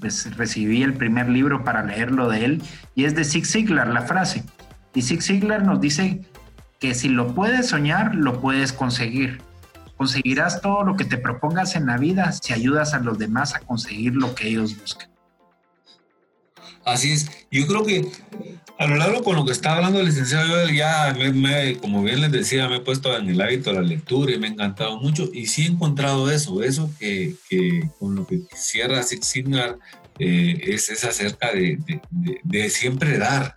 pues 0.00 0.36
recibí 0.36 0.82
el 0.82 0.94
primer 0.94 1.28
libro 1.28 1.64
para 1.64 1.82
leerlo 1.82 2.28
de 2.28 2.44
él 2.44 2.62
y 2.94 3.04
es 3.04 3.14
de 3.14 3.24
Zig 3.24 3.46
Ziglar 3.46 3.88
la 3.88 4.02
frase. 4.02 4.44
Y 4.94 5.02
Zig 5.02 5.22
Ziglar 5.22 5.64
nos 5.64 5.80
dice 5.80 6.20
que 6.78 6.94
si 6.94 7.08
lo 7.08 7.34
puedes 7.34 7.68
soñar, 7.68 8.14
lo 8.14 8.40
puedes 8.40 8.72
conseguir. 8.72 9.40
Conseguirás 10.02 10.60
todo 10.60 10.82
lo 10.82 10.96
que 10.96 11.04
te 11.04 11.16
propongas 11.16 11.76
en 11.76 11.86
la 11.86 11.96
vida 11.96 12.32
si 12.32 12.52
ayudas 12.52 12.92
a 12.92 12.98
los 12.98 13.20
demás 13.20 13.54
a 13.54 13.60
conseguir 13.60 14.16
lo 14.16 14.34
que 14.34 14.48
ellos 14.48 14.76
buscan. 14.76 15.08
Así 16.84 17.12
es. 17.12 17.30
Yo 17.52 17.68
creo 17.68 17.86
que 17.86 18.10
a 18.78 18.88
lo 18.88 18.96
largo 18.96 19.22
con 19.22 19.36
lo 19.36 19.44
que 19.44 19.52
está 19.52 19.76
hablando 19.76 20.00
el 20.00 20.06
licenciado 20.06 20.48
Joel, 20.48 20.74
ya 20.74 21.14
me, 21.14 21.76
como 21.76 22.02
bien 22.02 22.20
les 22.20 22.32
decía, 22.32 22.68
me 22.68 22.78
he 22.78 22.80
puesto 22.80 23.16
en 23.16 23.28
el 23.28 23.40
hábito 23.40 23.70
de 23.70 23.76
la 23.76 23.82
lectura 23.82 24.32
y 24.32 24.40
me 24.40 24.48
ha 24.48 24.50
encantado 24.50 24.98
mucho. 24.98 25.30
Y 25.32 25.46
sí 25.46 25.66
he 25.66 25.66
encontrado 25.66 26.28
eso, 26.32 26.64
eso 26.64 26.90
que, 26.98 27.36
que 27.48 27.88
con 28.00 28.16
lo 28.16 28.26
que 28.26 28.40
cierra 28.56 29.04
Six 29.04 29.36
eh, 29.36 30.60
es, 30.64 30.88
es, 30.88 31.04
acerca 31.04 31.52
de, 31.52 31.78
de, 32.42 32.70
siempre 32.70 33.18
dar. 33.18 33.56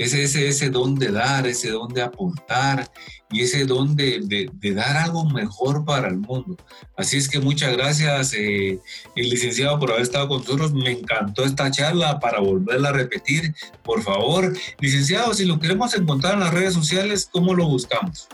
Ese, 0.00 0.22
ese, 0.22 0.48
ese 0.48 0.70
don 0.70 0.94
de 0.94 1.12
dar, 1.12 1.46
ese 1.46 1.68
don 1.68 1.92
de 1.92 2.00
aportar 2.00 2.90
y 3.30 3.42
ese 3.42 3.66
don 3.66 3.94
de, 3.94 4.48
de, 4.50 4.74
dar 4.74 4.96
algo 4.96 5.26
mejor 5.26 5.84
para 5.84 6.08
el 6.08 6.16
mundo. 6.16 6.56
Así 6.96 7.18
es 7.18 7.28
que 7.28 7.38
muchas 7.38 7.76
gracias, 7.76 8.32
eh, 8.32 8.80
el 9.14 9.28
licenciado, 9.28 9.78
por 9.78 9.90
haber 9.90 10.00
estado 10.00 10.26
con 10.26 10.38
nosotros. 10.38 10.72
Me 10.72 10.92
encantó 10.92 11.44
esta 11.44 11.70
charla 11.70 12.18
para 12.18 12.40
volverla 12.40 12.88
a 12.88 12.92
repetir. 12.92 13.54
Por 13.82 14.02
favor, 14.02 14.56
licenciado, 14.78 15.34
si 15.34 15.44
lo 15.44 15.60
queremos 15.60 15.94
encontrar 15.94 16.32
en 16.32 16.40
las 16.40 16.54
redes 16.54 16.72
sociales, 16.72 17.28
¿cómo 17.30 17.52
lo 17.52 17.68
buscamos? 17.68 18.26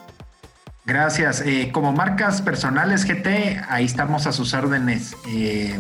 Gracias. 0.85 1.43
Eh, 1.45 1.71
como 1.73 1.93
marcas 1.93 2.43
personales 2.43 3.05
GT, 3.07 3.61
ahí 3.69 3.85
estamos 3.85 4.29
a 4.29 4.33
sus 4.33 4.55
órdenes. 4.55 5.17
Eh, 5.27 5.77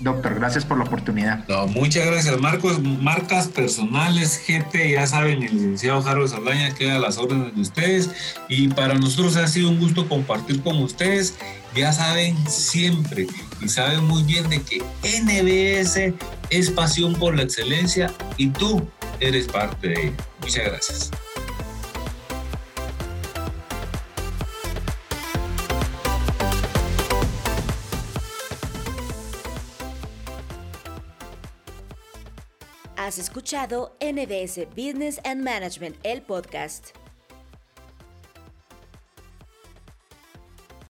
Doctor, 0.00 0.34
gracias 0.34 0.64
por 0.64 0.78
la 0.78 0.84
oportunidad. 0.84 1.44
muchas 1.68 2.06
gracias, 2.06 2.40
Marcos. 2.40 2.80
Marcas 2.82 3.48
personales, 3.48 4.42
GT, 4.46 4.92
ya 4.92 5.06
saben, 5.06 5.42
el 5.42 5.52
licenciado 5.52 6.02
Carlos 6.02 6.30
Saldaña 6.30 6.74
queda 6.74 6.96
a 6.96 6.98
las 6.98 7.18
órdenes 7.18 7.54
de 7.54 7.60
ustedes. 7.60 8.10
Y 8.48 8.68
para 8.68 8.94
nosotros 8.94 9.36
ha 9.36 9.46
sido 9.46 9.68
un 9.68 9.78
gusto 9.78 10.08
compartir 10.08 10.62
con 10.62 10.82
ustedes. 10.82 11.36
Ya 11.74 11.92
saben 11.92 12.34
siempre 12.48 13.26
y 13.60 13.68
saben 13.68 14.04
muy 14.04 14.22
bien 14.22 14.48
de 14.48 14.62
que 14.62 14.82
NBS 15.02 16.14
es 16.48 16.70
pasión 16.70 17.14
por 17.14 17.36
la 17.36 17.42
excelencia 17.42 18.10
y 18.38 18.48
tú 18.48 18.88
eres 19.20 19.48
parte 19.48 19.88
de 19.88 20.02
ella. 20.06 20.16
Muchas 20.40 20.64
gracias. 20.64 21.10
Has 33.10 33.18
escuchado 33.18 33.96
NBS 33.98 34.68
Business 34.76 35.20
and 35.24 35.42
Management, 35.42 35.96
el 36.04 36.22
podcast. 36.22 36.99